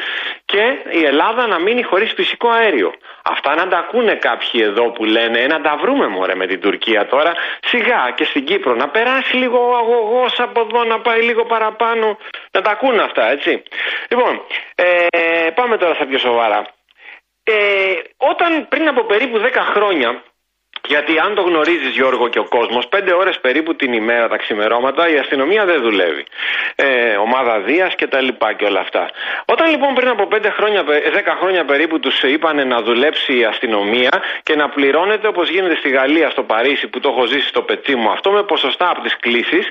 Και 0.45 0.76
η 0.90 1.04
Ελλάδα 1.04 1.47
να 1.47 1.59
μείνει 1.59 1.83
χωρίς 1.83 2.12
φυσικό 2.12 2.49
αέριο. 2.49 2.95
Αυτά 3.23 3.54
να 3.54 3.69
τα 3.69 3.78
ακούνε 3.78 4.14
κάποιοι 4.14 4.61
εδώ 4.64 4.90
που 4.90 5.04
λένε, 5.04 5.38
«Ε, 5.38 5.47
να 5.47 5.61
τα 5.61 5.76
βρούμε 5.81 6.07
μωρέ 6.09 6.35
με 6.35 6.47
την 6.47 6.61
Τουρκία 6.61 7.07
τώρα, 7.07 7.33
σιγά 7.66 8.12
και 8.14 8.25
στην 8.25 8.45
Κύπρο, 8.45 8.75
να 8.75 8.88
περάσει 8.88 9.37
λίγο 9.37 9.59
ο 9.71 9.76
αγωγός 9.76 10.40
από 10.40 10.61
εδώ, 10.61 10.85
να 10.85 11.00
πάει 11.00 11.23
λίγο 11.23 11.45
παραπάνω. 11.45 12.19
Να 12.50 12.61
τα 12.61 12.71
ακούνε 12.71 13.02
αυτά, 13.02 13.31
έτσι. 13.31 13.62
Λοιπόν, 14.09 14.42
ε, 14.75 15.07
πάμε 15.54 15.76
τώρα 15.76 15.95
στα 15.95 16.07
πιο 16.07 16.19
σοβαρά. 16.19 16.66
Ε, 17.44 17.94
όταν 18.16 18.68
πριν 18.68 18.88
από 18.88 19.04
περίπου 19.04 19.38
10 19.38 19.50
χρόνια 19.75 20.22
γιατί 20.88 21.18
αν 21.18 21.34
το 21.34 21.42
γνωρίζεις, 21.42 21.92
Γιώργο, 21.94 22.28
και 22.28 22.38
ο 22.38 22.44
κόσμος, 22.44 22.86
πέντε 22.88 23.12
ώρες 23.12 23.40
περίπου 23.40 23.76
την 23.76 23.92
ημέρα 23.92 24.28
τα 24.28 24.36
ξημερώματα 24.36 25.08
η 25.08 25.18
αστυνομία 25.18 25.64
δεν 25.64 25.80
δουλεύει. 25.82 26.24
Ε, 26.74 27.16
ομάδα 27.16 27.58
Δίας 27.60 27.94
και 27.94 28.06
τα 28.06 28.20
λοιπά 28.20 28.52
και 28.52 28.64
όλα 28.64 28.80
αυτά. 28.80 29.10
Όταν 29.44 29.70
λοιπόν 29.70 29.94
πριν 29.94 30.08
από 30.08 30.26
πέντε 30.26 30.50
χρόνια, 30.50 30.82
δέκα 31.12 31.36
χρόνια 31.40 31.64
περίπου 31.64 32.00
τους 32.00 32.22
είπαν 32.22 32.68
να 32.68 32.82
δουλέψει 32.82 33.38
η 33.38 33.44
αστυνομία 33.44 34.10
και 34.42 34.54
να 34.56 34.68
πληρώνεται 34.68 35.26
όπως 35.26 35.48
γίνεται 35.48 35.76
στη 35.76 35.88
Γαλλία, 35.88 36.30
στο 36.30 36.42
Παρίσι, 36.42 36.86
που 36.86 37.00
το 37.00 37.08
έχω 37.08 37.26
ζήσει 37.26 37.48
στο 37.48 37.62
πετσί 37.62 37.94
μου 37.94 38.10
αυτό, 38.10 38.30
με 38.30 38.42
ποσοστά 38.42 38.90
από 38.90 39.00
τις 39.00 39.16
κλήσεις, 39.16 39.68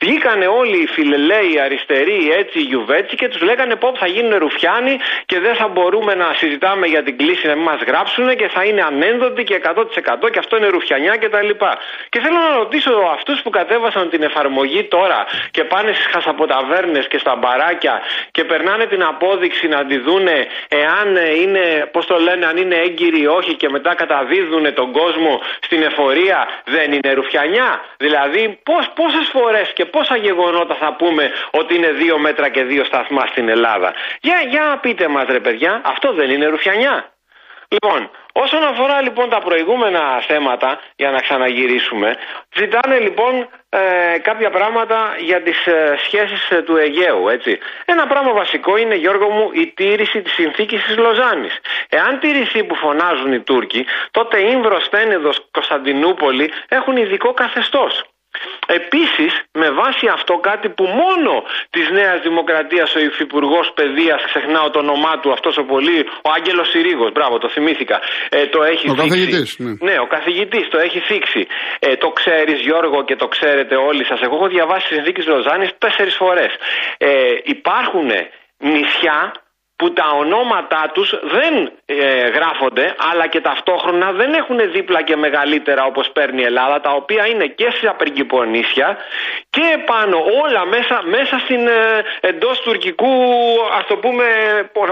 βγήκανε 0.00 0.46
όλοι 0.46 0.82
οι 0.82 0.86
φιλελέοι, 0.86 1.52
οι 1.54 1.60
αριστεροί, 1.60 2.32
έτσι, 2.38 2.58
οι 2.58 2.62
γιουβέτσι 2.62 3.16
και 3.16 3.28
τους 3.28 3.40
λέγανε 3.40 3.76
πω 3.76 3.92
θα 3.96 4.06
γίνουν 4.06 4.38
ρουφιάνοι 4.38 4.98
και 5.26 5.38
δεν 5.40 5.54
θα 5.54 5.68
μπορούμε 5.68 6.14
να 6.14 6.34
συζητάμε 6.36 6.86
για 6.86 7.02
την 7.02 7.16
κλήση 7.16 7.46
να 7.46 7.54
μην 7.54 7.64
μας 7.64 7.80
γράψουν 7.86 8.36
και 8.36 8.48
θα 8.48 8.64
είναι 8.64 8.82
ανένδοτοι 8.82 9.44
και 9.44 9.60
100% 9.64 10.30
και 10.30 10.38
αυτό 10.38 10.53
αυτό 10.54 10.66
είναι 10.66 10.76
ρουφιανιά 10.76 11.16
κτλ. 11.16 11.48
Και, 11.48 11.66
και 12.08 12.20
θέλω 12.20 12.38
να 12.48 12.56
ρωτήσω 12.56 12.92
αυτούς 13.12 13.42
που 13.42 13.50
κατέβασαν 13.50 14.08
την 14.10 14.22
εφαρμογή 14.22 14.84
τώρα 14.84 15.26
και 15.50 15.64
πάνε 15.64 15.92
στις 15.92 16.06
χασαποταβέρνες 16.12 17.06
και 17.08 17.18
στα 17.18 17.36
μπαράκια 17.36 18.02
και 18.30 18.44
περνάνε 18.44 18.86
την 18.86 19.02
απόδειξη 19.02 19.68
να 19.68 19.84
τη 19.86 19.98
δούνε 19.98 20.46
εάν 20.68 21.16
είναι, 21.42 21.88
πώς 21.92 22.06
το 22.06 22.18
λένε, 22.18 22.46
αν 22.46 22.56
είναι 22.56 22.74
έγκυροι 22.74 23.20
ή 23.20 23.26
όχι 23.26 23.54
και 23.54 23.68
μετά 23.68 23.94
καταδίδουν 23.94 24.74
τον 24.74 24.92
κόσμο 24.92 25.40
στην 25.60 25.82
εφορία, 25.82 26.48
δεν 26.64 26.92
είναι 26.92 27.12
ρουφιανιά. 27.12 27.84
Δηλαδή, 27.96 28.58
πόσες 28.94 29.28
φορές 29.32 29.72
και 29.74 29.84
πόσα 29.84 30.16
γεγονότα 30.16 30.74
θα 30.74 30.94
πούμε 30.98 31.30
ότι 31.50 31.74
είναι 31.74 31.88
δύο 31.88 32.18
μέτρα 32.18 32.48
και 32.48 32.62
δύο 32.64 32.84
σταθμά 32.84 33.26
στην 33.26 33.48
Ελλάδα. 33.48 33.92
Για, 34.20 34.38
για 34.48 34.78
πείτε 34.82 35.08
μας, 35.08 35.26
ρε 35.28 35.40
παιδιά, 35.40 35.80
αυτό 35.84 36.12
δεν 36.12 36.30
είναι 36.30 36.46
ρουφιανιά. 36.46 37.13
Λοιπόν, 37.68 38.10
όσον 38.32 38.62
αφορά 38.64 39.00
λοιπόν 39.00 39.30
τα 39.30 39.40
προηγούμενα 39.40 40.20
θέματα, 40.26 40.80
για 40.96 41.10
να 41.10 41.20
ξαναγυρίσουμε, 41.20 42.16
ζητάνε 42.56 42.98
λοιπόν 42.98 43.48
ε, 43.68 44.18
κάποια 44.18 44.50
πράγματα 44.50 45.16
για 45.18 45.42
τις 45.42 45.66
ε, 45.66 45.98
σχέσεις 46.04 46.50
ε, 46.50 46.62
του 46.62 46.76
Αιγαίου, 46.76 47.28
έτσι. 47.28 47.58
Ένα 47.84 48.06
πράγμα 48.06 48.32
βασικό 48.32 48.76
είναι, 48.76 48.94
Γιώργο 48.94 49.28
μου, 49.28 49.50
η 49.52 49.66
τήρηση 49.66 50.22
της 50.22 50.32
συνθήκης 50.32 50.84
της 50.84 50.96
Λοζάνης. 50.96 51.60
Εάν 51.88 52.18
τηρηθεί 52.20 52.64
που 52.64 52.74
φωνάζουν 52.74 53.32
οι 53.32 53.40
Τούρκοι, 53.40 53.86
τότε 54.10 54.40
Ήμβρος, 54.40 54.84
Στένεδος, 54.84 55.48
Κωνσταντινούπολη 55.50 56.52
έχουν 56.68 56.96
ειδικό 56.96 57.32
καθεστώς. 57.32 58.04
Επίσης, 58.66 59.32
με 59.52 59.70
βάση 59.70 60.06
αυτό 60.16 60.34
κάτι 60.48 60.68
που 60.68 60.84
μόνο 60.84 61.42
της 61.70 61.90
Νέας 61.90 62.20
Δημοκρατίας 62.20 62.94
ο 62.94 63.00
Υφυπουργός 63.00 63.72
Παιδείας, 63.74 64.24
ξεχνάω 64.24 64.70
το 64.70 64.78
όνομά 64.78 65.20
του, 65.20 65.32
αυτός 65.32 65.56
ο 65.56 65.64
πολύ, 65.64 66.00
ο 66.26 66.28
Άγγελος 66.36 66.68
Συρίγος, 66.68 67.12
μπράβο, 67.12 67.38
το 67.38 67.48
θυμήθηκα. 67.48 68.00
Ε, 68.28 68.46
το 68.46 68.62
έχει 68.62 68.90
ο 68.90 68.94
καθηγητής. 68.94 69.56
Ναι. 69.58 69.72
ναι, 69.88 69.98
ο 69.98 70.06
καθηγητής 70.06 70.68
το 70.68 70.78
έχει 70.78 71.00
θίξει. 71.00 71.46
Ε, 71.78 71.96
το 71.96 72.08
ξέρεις, 72.08 72.60
Γιώργο, 72.60 73.04
και 73.04 73.16
το 73.16 73.26
ξέρετε 73.28 73.74
όλοι 73.76 74.04
σας. 74.04 74.20
Εγώ 74.20 74.34
έχω 74.34 74.48
διαβάσει 74.48 74.86
τις 74.86 74.96
συνθήκες 74.96 75.26
Λοζάνης 75.26 75.70
τέσσερις 75.78 76.16
φορές. 76.16 76.52
Ε, 76.98 77.10
υπάρχουν 77.44 78.10
νησιά 78.58 79.32
που 79.76 79.92
τα 79.92 80.04
ονόματά 80.18 80.90
τους 80.94 81.14
δεν 81.22 81.72
ε, 81.86 82.28
γράφονται 82.28 82.94
αλλά 83.12 83.26
και 83.26 83.40
ταυτόχρονα 83.40 84.12
δεν 84.12 84.34
έχουν 84.34 84.72
δίπλα 84.72 85.02
και 85.02 85.16
μεγαλύτερα 85.16 85.84
όπως 85.84 86.10
παίρνει 86.10 86.42
η 86.42 86.44
Ελλάδα 86.44 86.80
τα 86.80 86.90
οποία 86.90 87.26
είναι 87.26 87.46
και 87.46 87.70
σε 87.70 87.86
απεργυπονήσια 87.86 88.96
και 89.50 89.82
πάνω 89.86 90.16
όλα 90.42 90.64
μέσα, 90.64 91.02
μέσα 91.04 91.38
στην 91.38 91.66
ε, 91.66 92.04
εντός 92.20 92.60
τουρκικού 92.60 93.12
ας 93.78 93.86
το 93.86 93.96
πούμε 93.96 94.24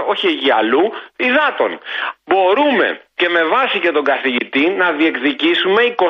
όχι 0.07 0.27
γυαλού 0.31 0.93
υδάτων. 1.15 1.79
Μπορούμε 2.25 3.01
και 3.15 3.29
με 3.29 3.43
βάση 3.43 3.79
και 3.79 3.91
τον 3.91 4.03
καθηγητή 4.03 4.69
να 4.69 4.91
διεκδικήσουμε 4.91 5.95
24 5.97 6.05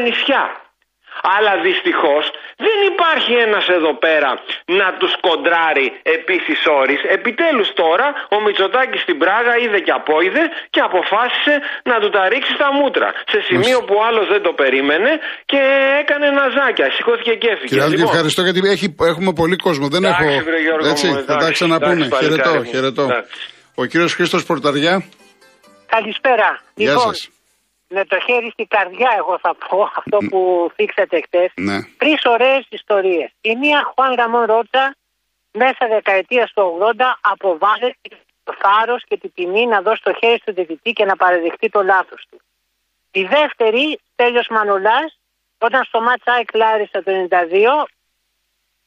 νησιά. 0.00 0.62
Αλλά 1.22 1.56
δυστυχώς 1.56 2.30
δεν 2.66 2.78
υπάρχει 2.92 3.32
ένας 3.46 3.64
εδώ 3.78 3.92
πέρα 4.06 4.30
να 4.80 4.88
τους 4.98 5.12
κοντράρει 5.26 5.86
επίσης 6.16 6.58
όρει. 6.80 6.96
Επιτέλους 7.16 7.68
τώρα 7.82 8.06
ο 8.34 8.36
Μητσοτάκης 8.44 9.00
στην 9.06 9.16
Πράγα 9.24 9.52
είδε 9.62 9.78
και 9.86 9.94
απόειδε 10.00 10.44
και 10.74 10.80
αποφάσισε 10.88 11.54
να 11.90 11.96
του 12.00 12.08
τα 12.16 12.22
ρίξει 12.32 12.52
στα 12.58 12.68
μούτρα. 12.78 13.08
Σε 13.32 13.38
σημείο 13.48 13.78
που 13.86 13.94
άλλος 14.08 14.26
δεν 14.34 14.42
το 14.46 14.52
περίμενε 14.62 15.10
και 15.50 15.60
έκανε 16.02 16.26
ναζάκια. 16.38 16.86
Σηκώθηκε 16.96 17.32
και 17.42 17.48
έφυγε. 17.54 17.70
Κύριε 17.72 17.88
λοιπόν, 17.92 18.08
ευχαριστώ 18.10 18.40
γιατί 18.46 18.60
έχει, 18.74 18.86
έχουμε 19.12 19.32
πολύ 19.40 19.56
κόσμο. 19.66 19.86
Δεν 19.94 20.04
έχω. 20.04 20.24
Έτσι, 20.92 21.06
μου, 21.06 21.24
θα 21.28 21.36
τα 21.36 21.50
ξαναπούμε. 21.56 22.04
Χαιρετώ, 22.20 22.64
χαιρετώ. 22.72 23.06
Ο 23.74 23.84
κύριος 23.84 24.14
Χρήστος 24.14 24.44
Πορταριά. 24.44 25.04
Καλησπέρα. 25.86 26.48
Γεια 26.74 26.90
λοιπόν, 26.90 27.14
σας 27.14 27.33
με 27.94 28.04
το 28.04 28.16
χέρι 28.26 28.50
στην 28.50 28.68
καρδιά, 28.68 29.10
εγώ 29.16 29.38
θα 29.44 29.52
πω 29.54 29.82
αυτό 29.98 30.18
που 30.30 30.70
θίξατε 30.74 31.20
χτε. 31.20 31.50
Ναι. 31.54 31.78
Τρεις 31.96 32.20
ωραίες 32.24 32.66
ιστορίες. 32.68 33.30
Η 33.40 33.56
μία, 33.56 33.78
Χουάν 33.90 34.14
Ραμόν 34.14 34.44
Ρότσα, 34.44 34.96
μέσα 35.52 35.86
δεκαετίας 35.88 36.52
του 36.52 36.78
80, 36.80 36.94
αποβάλλεται 37.20 38.08
το 38.44 38.54
θάρρος 38.62 39.02
και 39.08 39.16
την 39.16 39.30
τιμή 39.34 39.66
να 39.66 39.80
δώσει 39.80 40.02
το 40.02 40.12
χέρι 40.20 40.38
στον 40.38 40.54
διαιτητή 40.54 40.92
και 40.92 41.04
να 41.04 41.16
παραδεχτεί 41.16 41.68
το 41.68 41.82
λάθος 41.82 42.26
του. 42.30 42.40
Η 43.12 43.22
δεύτερη, 43.24 44.00
Τέλειο 44.14 44.42
Μανολάς, 44.50 45.18
όταν 45.58 45.84
στο 45.84 46.00
μάτσα 46.00 46.32
ΑΕΚ 46.32 46.54
Λάρισα 46.54 47.02
το 47.02 47.10
92, 47.30 47.86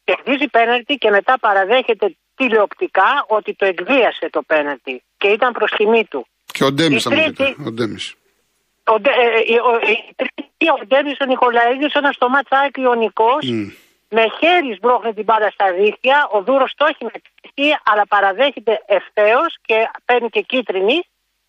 κερδίζει 0.03 0.47
πέναλτι 0.47 0.95
και 0.95 1.09
μετά 1.09 1.39
παραδέχεται 1.39 2.15
τηλεοπτικά 2.35 3.25
ότι 3.27 3.53
το 3.53 3.65
εκβίασε 3.65 4.29
το 4.29 4.41
πέναλτι 4.41 5.03
και 5.17 5.27
ήταν 5.27 5.51
προς 5.53 5.71
τιμή 5.71 6.05
του. 6.05 6.27
Και 6.51 6.63
ο 6.63 6.71
Ντέμις 6.71 7.03
θα 7.03 7.11
Ο 7.65 7.71
ο, 8.87 8.95
ε, 8.95 10.69
ο 10.69 10.85
Ντέβις 10.85 11.19
ο 11.19 11.25
Νικολαίδης 11.25 11.95
όταν 11.95 12.13
στο 12.13 12.29
ματσάκι 12.29 12.81
Ιωνικός 12.81 13.45
mm. 13.49 13.71
με 14.09 14.25
χέρι 14.39 14.73
σμπρώχνει 14.73 15.13
την 15.13 15.23
μπάλα 15.23 15.49
στα 15.49 15.73
δίχτυα, 15.73 16.27
ο 16.31 16.41
Δούρος 16.41 16.73
το 16.77 16.85
έχει 16.85 17.03
μετρήσει 17.03 17.77
αλλά 17.83 18.07
παραδέχεται 18.07 18.83
ευθέως 18.85 19.57
και 19.61 19.89
παίρνει 20.05 20.29
και 20.29 20.41
κίτρινη 20.41 21.01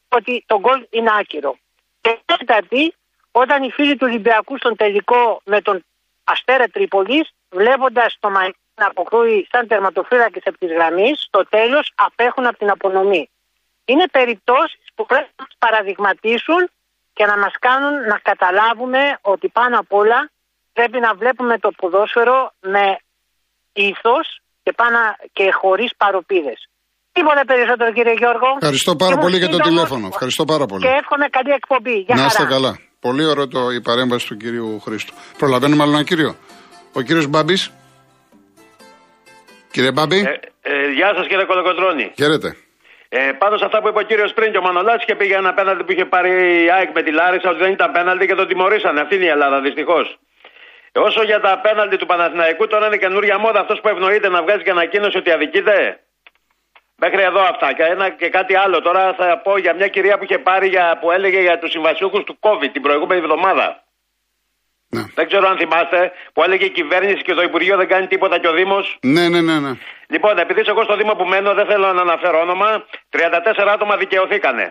ότι 0.08 0.44
το 0.46 0.58
γκολ 0.58 0.86
είναι 0.90 1.10
άκυρο. 1.18 1.56
Και 2.00 2.18
τέταρτη, 2.24 2.94
όταν 3.30 3.62
οι 3.62 3.70
φίλοι 3.70 3.96
του 3.96 4.06
Ολυμπιακού 4.10 4.56
στον 4.56 4.76
τελικό 4.76 5.40
με 5.44 5.60
τον 5.60 5.84
Αστέρα 6.24 6.64
Τρίπολης 6.68 7.30
βλέποντας 7.50 8.16
το 8.20 8.30
Μαϊνί 8.30 8.54
να 8.74 8.86
αποκρούει 8.86 9.48
σαν 9.50 9.66
τερματοφύλακες 9.66 10.42
από 10.46 10.58
τις 10.58 10.72
γραμμές, 10.72 11.20
στο 11.26 11.46
τέλος 11.48 11.92
απέχουν 11.94 12.46
από 12.46 12.58
την 12.58 12.70
απονομή. 12.70 13.30
Είναι 13.84 14.06
περιπτώσεις 14.06 14.80
που 14.94 15.06
πρέπει 15.06 15.28
να 15.36 15.46
παραδειγματίσουν 15.58 16.70
και 17.18 17.26
να 17.32 17.36
μας 17.44 17.54
κάνουν 17.66 17.94
να 18.12 18.16
καταλάβουμε 18.30 19.02
ότι 19.20 19.46
πάνω 19.58 19.78
απ' 19.82 19.92
όλα 20.00 20.18
πρέπει 20.72 20.98
να 21.06 21.10
βλέπουμε 21.20 21.54
το 21.64 21.70
ποδόσφαιρο 21.80 22.38
με 22.74 22.86
ήθος 23.72 24.26
και, 24.62 24.72
πάνω, 24.80 24.98
και 25.32 25.44
χωρίς 25.60 25.90
παροπίδες. 25.96 26.58
Τίποτα 27.12 27.42
περισσότερο 27.50 27.92
κύριε 27.92 28.16
Γιώργο. 28.22 28.48
Ευχαριστώ 28.60 28.96
πάρα 28.96 29.16
πολύ 29.22 29.36
για 29.36 29.48
το 29.48 29.58
τηλέφωνο. 29.58 30.06
Ευχαριστώ 30.06 30.44
πάρα 30.44 30.66
πολύ. 30.66 30.82
Και 30.84 30.94
εύχομαι 31.00 31.26
καλή 31.36 31.52
εκπομπή. 31.60 31.96
Για 32.06 32.14
να 32.14 32.24
είστε 32.24 32.44
καλά. 32.44 32.72
Πολύ 33.00 33.24
ωραίο 33.24 33.48
το, 33.48 33.60
η 33.78 33.80
παρέμβαση 33.80 34.26
του 34.26 34.36
κυρίου 34.36 34.80
Χρήστου. 34.84 35.14
Προλαβαίνουμε 35.38 35.82
άλλο 35.82 35.92
ένα 35.92 36.04
κύριο. 36.04 36.36
Ο 36.92 37.00
κύριος 37.00 37.26
Μπάμπης. 37.26 37.72
Κύριε 39.72 39.92
Μπάμπη. 39.92 40.18
Ε, 40.18 40.34
ε, 40.72 40.90
γεια 40.98 41.10
σας 41.16 41.26
κύριε 41.26 41.44
Κολοκοτρώνη. 41.44 42.12
Χαίρετε. 42.16 42.56
Ε, 43.08 43.32
Πάντως 43.38 43.62
αυτά 43.62 43.80
που 43.80 43.88
είπε 43.88 43.98
ο 43.98 44.02
κύριος 44.02 44.32
πριν 44.32 44.52
και 44.52 44.58
ο 44.58 44.62
Μανολάτη 44.62 45.04
και 45.04 45.14
πήγε 45.14 45.36
ένα 45.36 45.54
πέναλτι 45.54 45.84
που 45.84 45.92
είχε 45.92 46.04
πάρει 46.04 46.64
η 46.64 46.70
ΑΕΚ 46.70 46.90
με 46.94 47.02
τη 47.02 47.10
Λάρισα 47.10 47.50
ότι 47.50 47.58
δεν 47.58 47.72
ήταν 47.72 47.92
πέναλτι 47.92 48.26
και 48.26 48.34
το 48.34 48.46
τιμωρήσανε. 48.46 49.00
Αυτή 49.00 49.14
είναι 49.14 49.24
η 49.24 49.28
Ελλάδα 49.28 49.60
δυστυχώς. 49.60 50.18
Όσο 50.94 51.22
για 51.22 51.40
τα 51.40 51.58
πέναλτι 51.58 51.96
του 51.96 52.06
Παναθηναϊκού, 52.06 52.66
τώρα 52.66 52.86
είναι 52.86 52.96
καινούρια 52.96 53.38
μόδα 53.38 53.60
αυτός 53.60 53.80
που 53.80 53.88
ευνοείται 53.88 54.28
να 54.28 54.42
βγάζει 54.42 54.62
και 54.62 54.70
ανακοίνωση 54.70 55.16
ότι 55.16 55.30
αδικείται. 55.30 56.00
Μέχρι 56.96 57.22
εδώ 57.22 57.40
αυτά. 57.40 57.72
Και, 57.72 57.82
ένα, 57.82 58.10
και 58.10 58.28
κάτι 58.28 58.54
άλλο. 58.54 58.80
Τώρα 58.80 59.14
θα 59.14 59.38
πω 59.38 59.58
για 59.58 59.74
μια 59.74 59.88
κυρία 59.88 60.18
που 60.18 60.24
είχε 60.24 60.38
πάρει 60.38 60.68
για, 60.68 60.98
που 61.00 61.10
έλεγε 61.10 61.40
για 61.40 61.58
τους 61.58 61.70
συμβασιούχους 61.70 62.24
του 62.24 62.38
COVID 62.40 62.68
την 62.72 62.82
προηγούμενη 62.82 63.20
εβδομάδα. 63.20 63.82
Ναι. 64.96 65.04
Δεν 65.18 65.26
ξέρω 65.30 65.48
αν 65.48 65.56
θυμάστε 65.62 65.98
που 66.32 66.42
έλεγε 66.46 66.64
η 66.64 66.74
κυβέρνηση 66.78 67.22
και 67.26 67.34
το 67.38 67.42
Υπουργείο 67.48 67.76
δεν 67.76 67.88
κάνει 67.88 68.06
τίποτα 68.06 68.36
και 68.38 68.48
ο 68.52 68.54
Δήμος. 68.58 68.98
Ναι, 69.14 69.28
ναι, 69.28 69.40
ναι, 69.48 69.56
ναι. 69.64 69.72
Λοιπόν, 70.14 70.38
επειδή 70.38 70.62
εγώ 70.66 70.82
στο 70.88 70.96
Δήμο 70.96 71.12
που 71.18 71.26
μένω, 71.32 71.54
δεν 71.54 71.66
θέλω 71.70 71.92
να 71.92 72.00
αναφέρω 72.00 72.38
όνομα, 72.40 72.68
34 73.10 73.66
άτομα 73.74 73.96
δικαιωθήκανε. 73.96 74.66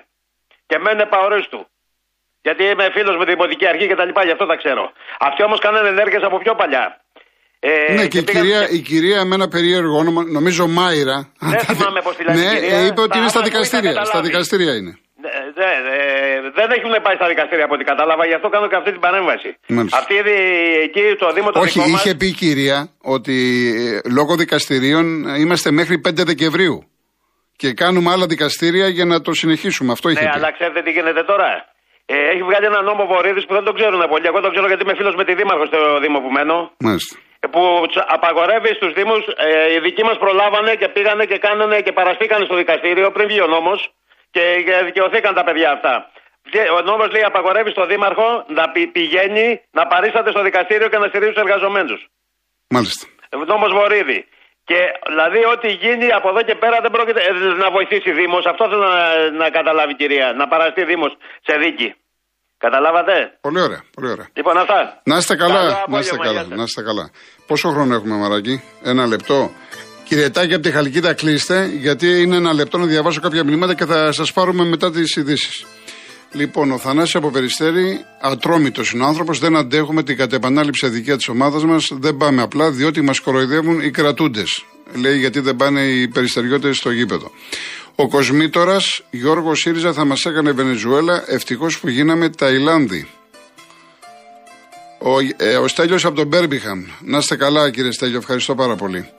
Και 0.68 0.78
μένουν 0.84 1.00
επαορίστου. 1.00 1.62
Γιατί 2.42 2.64
είμαι 2.64 2.86
φίλος 2.96 3.16
με 3.18 3.24
την 3.26 3.34
Δημοτική 3.34 3.66
Αρχή 3.68 3.88
και 3.88 3.96
τα 3.96 4.06
λοιπά, 4.06 4.22
γι' 4.24 4.32
αυτό 4.32 4.46
τα 4.46 4.56
ξέρω. 4.56 4.84
Αυτοί 5.20 5.44
όμως 5.44 5.60
κάνανε 5.60 5.90
ενέργειες 5.96 6.24
από 6.24 6.38
πιο 6.44 6.54
παλιά. 6.56 6.86
Ε, 7.60 7.94
ναι, 7.94 8.08
και, 8.08 8.22
και 8.22 8.32
η, 8.32 8.34
κυρία, 8.34 8.70
η 8.70 8.80
κυρία 8.80 9.26
με 9.26 9.36
ένα 9.36 9.48
περίεργο 9.48 9.98
όνομα, 9.98 10.24
νομίζω 10.24 10.68
Μάιρα. 10.68 11.32
Δεν 11.40 11.60
θυμάμαι 11.60 12.02
πώς 12.02 12.16
τη 12.16 12.24
λένε. 12.24 12.42
Ναι, 12.42 12.60
κυρία, 12.60 12.86
είπε 12.86 13.02
ότι 13.02 13.18
είναι 13.18 13.28
στα 13.28 13.42
δικαστήρια. 13.42 14.06
Στα 14.06 14.22
δικαστήρια 14.22 14.74
είναι. 14.76 14.94
Ναι, 15.24 15.30
ναι, 15.60 15.72
δεν 16.60 16.68
έχουν 16.78 16.94
πάει 17.06 17.16
στα 17.20 17.28
δικαστήρια 17.28 17.66
από 17.68 17.74
ό,τι 17.78 17.84
κατάλαβα, 17.92 18.24
γι' 18.26 18.38
αυτό 18.40 18.48
κάνω 18.50 18.68
και 18.72 18.76
αυτή 18.76 18.92
την 18.92 19.02
παρέμβαση. 19.08 19.50
Μάλιστα. 19.68 19.98
Αυτή 19.98 20.16
εκεί 20.88 21.04
το 21.20 21.28
Δήμο 21.36 21.50
το 21.52 21.60
Όχι, 21.60 21.80
είχε 21.94 22.16
πει 22.16 22.28
η 22.28 22.36
κυρία 22.44 22.78
ότι 23.16 23.38
ε, 24.06 24.10
λόγω 24.18 24.36
δικαστηρίων 24.36 25.06
είμαστε 25.42 25.72
μέχρι 25.72 25.96
5 26.08 26.12
Δεκεμβρίου. 26.32 26.78
Και 27.62 27.74
κάνουμε 27.74 28.12
άλλα 28.12 28.26
δικαστήρια 28.26 28.88
για 28.88 29.06
να 29.06 29.22
το 29.22 29.32
συνεχίσουμε. 29.34 29.92
Αυτό 29.92 30.10
είχε 30.10 30.24
ναι, 30.24 30.30
πει. 30.30 30.38
αλλά 30.38 30.52
ξέρετε 30.58 30.82
τι 30.82 30.92
γίνεται 30.92 31.24
τώρα. 31.24 31.50
Ε, 32.06 32.16
έχει 32.34 32.44
βγάλει 32.50 32.66
ένα 32.72 32.82
νόμο 32.90 33.04
Βορύδης 33.12 33.46
που 33.46 33.54
δεν 33.58 33.64
το 33.68 33.74
ξέρουν 33.78 34.02
πολύ. 34.14 34.26
Εγώ 34.32 34.40
το 34.46 34.50
ξέρω 34.54 34.68
γιατί 34.72 34.84
είμαι 34.86 34.96
φίλος 35.00 35.16
με 35.20 35.24
τη 35.28 35.34
Δήμαρχο 35.40 35.66
στο 35.72 35.80
Δήμο 36.04 36.18
που 36.24 36.32
μένω. 36.38 36.58
Μάλιστα. 36.88 37.14
Ε, 37.44 37.48
που 37.54 37.64
απαγορεύει 38.18 38.72
στους 38.80 38.92
Δήμους, 38.98 39.24
ε, 39.48 39.74
οι 39.74 39.80
δικοί 39.88 40.04
μας 40.10 40.18
προλάβανε 40.24 40.72
και 40.80 40.88
πήγανε 40.96 41.24
και 41.32 41.38
κάνανε 41.48 41.78
και 41.86 41.94
παραστήκανε 42.00 42.44
στο 42.48 42.56
δικαστήριο 42.62 43.08
πριν 43.16 43.28
βγει 43.32 43.42
ο 43.48 43.50
νόμος 43.56 43.80
και 44.36 44.44
δικαιωθήκαν 44.90 45.34
τα 45.40 45.44
παιδιά 45.48 45.70
αυτά. 45.76 45.94
Ο 46.78 46.80
νόμος 46.90 47.10
λέει 47.16 47.26
απαγορεύεις 47.32 47.74
στον 47.76 47.88
Δήμαρχο 47.92 48.28
να 48.58 48.64
πηγαίνει 48.96 49.48
να 49.78 49.84
παρίσταται 49.92 50.30
στο 50.36 50.42
δικαστήριο 50.48 50.88
και 50.92 51.00
να 51.04 51.08
στηρίζει 51.12 51.34
τους 51.34 51.44
εργαζομένους. 51.46 52.00
Μάλιστα. 52.76 53.04
Νόμος 53.52 53.72
Βορύδη. 53.78 54.20
Και 54.70 54.80
δηλαδή 55.12 55.40
ό,τι 55.54 55.70
γίνει 55.84 56.08
από 56.20 56.28
εδώ 56.32 56.42
και 56.48 56.56
πέρα 56.64 56.78
δεν 56.84 56.92
πρόκειται 56.96 57.22
ε, 57.30 57.32
να 57.64 57.68
βοηθήσει 57.76 58.10
Δήμος. 58.20 58.44
Αυτό 58.52 58.64
θέλω 58.72 58.88
να, 58.98 59.04
να 59.42 59.48
καταλάβει 59.58 59.94
κυρία. 60.02 60.28
Να 60.40 60.46
παραστεί 60.54 60.82
Δήμος 60.92 61.14
σε 61.48 61.54
δίκη. 61.64 61.90
Καταλάβατε; 62.66 63.14
Πολύ 63.42 63.62
ωραία. 63.68 63.82
Πολύ 63.96 64.10
ωραία. 64.16 64.28
Λοιπόν, 64.34 64.58
αυτά. 64.58 65.02
Να 65.04 65.18
είστε 65.18 65.36
καλά. 65.36 65.62
να 65.88 66.00
είστε 66.00 66.18
καλά. 66.18 66.46
Να 66.50 66.64
είστε 66.64 66.82
καλά. 66.82 67.06
Πόσο 67.48 67.70
χρόνο 67.70 67.96
έχουμε, 67.96 68.16
Μαράκι, 68.16 68.64
ένα 68.84 69.06
λεπτό. 69.06 69.52
Κύριε 70.08 70.30
Τάκη, 70.30 70.54
από 70.54 70.64
τη 70.64 70.72
Χαλκίδα 70.72 71.14
κλείστε, 71.14 71.66
γιατί 71.66 72.22
είναι 72.22 72.36
ένα 72.36 72.54
λεπτό 72.54 72.78
να 72.78 72.86
διαβάσω 72.86 73.20
κάποια 73.20 73.44
μηνύματα 73.44 73.74
και 73.74 73.86
θα 73.86 74.12
σας 74.12 74.34
πάρουμε 74.34 74.64
μετά 74.64 74.92
τις 74.92 75.16
ειδήσεις. 75.16 75.66
Λοιπόν, 76.32 76.72
ο 76.72 76.78
Θανάσης 76.78 77.16
από 77.16 77.30
Περιστέρη, 77.30 78.06
ατρόμητος 78.22 78.92
είναι 78.92 79.04
ο 79.04 79.06
άνθρωπος, 79.06 79.40
δεν 79.40 79.56
αντέχουμε 79.56 80.04
την 80.04 80.18
κατεπανάληψη 80.18 80.86
αδικία 80.86 81.18
της 81.18 81.28
ομάδας 81.28 81.64
μας. 81.64 81.90
Δεν 81.92 82.18
πάμε 82.18 82.42
απλά 82.42 82.72
διότι 82.72 83.02
μας 83.02 83.20
κοροϊδεύουν 83.20 83.82
οι 83.82 83.92
κρατούντες. 83.92 84.66
Λέει 84.94 85.18
γιατί 85.18 85.40
δεν 85.40 85.56
πάνε 85.56 85.82
οι 85.82 86.08
περιστεριώτε 86.08 86.74
στο 86.74 86.92
γήπεδο. 86.92 87.32
Ο 87.96 88.08
Κοσμήτορας 88.08 89.02
Γιώργος 89.10 89.60
ΣΥΡΙΖΑ 89.60 89.94
θα 89.94 90.06
μας 90.06 90.26
έκανε 90.26 90.52
Βενεζουέλα. 90.52 91.24
Ευτυχώς 91.28 91.80
που 91.80 91.90
γίναμε 91.90 92.30
Ταϊλάνδη. 92.30 93.08
Ο, 95.00 95.20
ε, 95.38 95.58
ο 95.58 95.68
Στέλιος 95.68 96.06
από 96.06 96.16
τον 96.16 96.28
Μπέρμπιχαμ. 96.28 96.86
Να 97.02 97.18
είστε 97.18 97.36
καλά 97.36 97.70
κύριε 97.72 97.92
Στέλιο, 97.92 98.18
ευχαριστώ 98.18 98.56
πάρα 98.56 98.76
πολύ. 98.76 99.10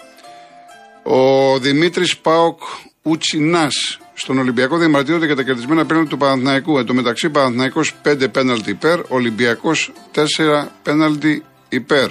Ο 1.03 1.59
Δημήτρης 1.59 2.19
Πάοκ 2.19 2.61
Ουτσινάς 3.03 3.99
στον 4.21 4.39
Ολυμπιακό 4.39 4.77
διαμαρτύρονται 4.77 5.27
για 5.27 5.37
τα 5.37 5.43
κερδισμένα 5.43 5.87
πέναλτι 5.87 6.09
του 6.09 6.17
Παναθηναϊκού. 6.17 6.79
Εν 6.79 6.85
τω 6.87 6.95
μεταξύ, 6.95 7.31
Παναθηναϊκός 7.31 7.95
5 8.03 8.29
πέναλτι 8.33 8.71
υπέρ, 8.71 9.01
Ολυμπιακός 9.09 9.93
4 10.15 10.67
πέναλτι 10.83 11.45
υπέρ. 11.69 12.11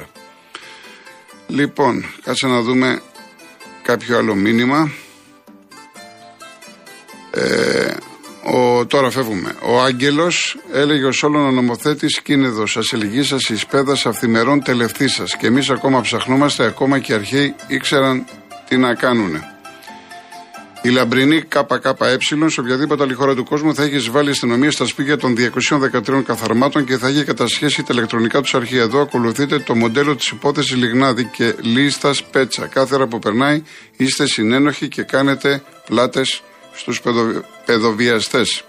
Λοιπόν, 1.48 2.06
κάτσε 2.24 2.48
να 2.48 2.62
δούμε 2.62 3.02
κάποιο 3.82 4.18
άλλο 4.18 4.36
μήνυμα. 4.36 4.92
Ε, 7.32 7.94
ο, 8.44 8.86
τώρα 8.86 9.10
φεύγουμε. 9.10 9.56
Ο 9.62 9.82
Άγγελος 9.82 10.58
έλεγε 10.72 11.06
ως 11.06 11.24
όλων 11.24 11.46
ο 11.46 11.52
νομοθέτης 11.52 12.22
κίνεδος, 12.22 12.78
ασελγή 12.78 13.24
σας, 13.24 13.50
ει 13.50 13.58
πέδα 13.70 13.98
αυθημερών 14.06 14.64
τελευταία 14.64 15.10
σας. 15.10 15.38
Και 15.38 15.48
εμείς 15.48 15.70
ακόμα 15.70 16.02
ψαχνόμαστε, 16.02 16.66
ακόμα 16.66 17.00
και 17.00 17.12
οι 17.12 17.16
αρχαίοι 17.16 17.56
ήξεραν 17.68 18.26
τι 18.68 18.78
να 18.78 18.94
κάνουνε. 18.94 19.57
Η 20.88 20.90
λαμπρινή 20.90 21.42
ΚΚΕ 21.42 22.18
σε 22.46 22.60
οποιαδήποτε 22.60 23.04
άλλη 23.04 23.14
χώρα 23.14 23.36
του 23.36 23.44
κόσμου 23.44 23.76
θα 23.76 23.84
έχει 23.84 24.10
βάλει 24.10 24.30
αστυνομία 24.30 24.72
στα 24.72 24.86
σπίτια 24.86 25.18
των 25.18 25.36
213 25.38 26.24
καθαρμάτων 26.26 26.86
και 26.86 26.98
θα 26.98 27.08
έχει 27.08 27.24
κατασχέσει 27.24 27.84
τα 27.84 27.94
ηλεκτρονικά 27.94 28.42
τους 28.42 28.56
αρχεία. 28.56 28.82
Εδώ 28.82 29.02
ακολουθείτε 29.02 29.60
το 29.60 29.76
μοντέλο 29.76 30.16
της 30.16 30.28
υπόθεσης 30.28 30.76
Λιγνάδη 30.76 31.26
και 31.26 31.56
λίστας 31.62 32.24
Πέτσα. 32.24 32.66
Κάθε 32.66 32.96
ώρα 32.96 33.08
που 33.08 33.20
περνάει 33.20 33.64
είστε 33.98 34.26
συνένοχοι 34.26 34.88
και 34.88 35.02
κάνετε 35.02 35.64
πλάτες 35.88 36.42
στους 36.74 37.02
παιδοβιαστές. 37.66 38.64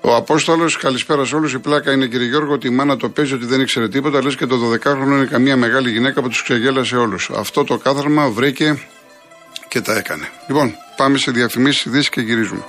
Ο 0.00 0.14
Απόστολος, 0.14 0.76
καλησπέρα 0.76 1.24
σε 1.24 1.34
όλους. 1.36 1.52
Η 1.52 1.58
πλάκα 1.58 1.92
είναι, 1.92 2.06
κύριε 2.06 2.26
Γιώργο, 2.26 2.52
ότι 2.52 2.66
η 2.66 2.70
μάνα 2.70 2.96
το 2.96 3.08
παίζει 3.08 3.34
ότι 3.34 3.44
δεν 3.44 3.60
ήξερε 3.60 3.88
τίποτα, 3.88 4.22
λες 4.22 4.36
και 4.36 4.46
το 4.46 4.56
12χρονο 4.56 5.16
είναι 5.16 5.28
καμία 5.30 5.56
μεγάλη 5.56 5.90
γυναίκα 5.90 6.22
που 6.22 6.28
τους 6.28 6.42
ξεγέλασε 6.42 6.96
όλους. 6.96 7.30
Αυτό 7.34 7.64
το 7.64 7.76
κάθαρμα 7.76 8.28
βρήκε 8.30 8.78
και 9.68 9.80
τα 9.80 9.96
έκανε. 9.96 10.28
Λοιπόν, 10.46 10.74
πάμε 10.96 11.18
σε 11.18 11.30
διαφημίσεις, 11.30 11.84
ειδήσεις 11.84 12.08
και 12.08 12.20
γυρίζουμε. 12.20 12.64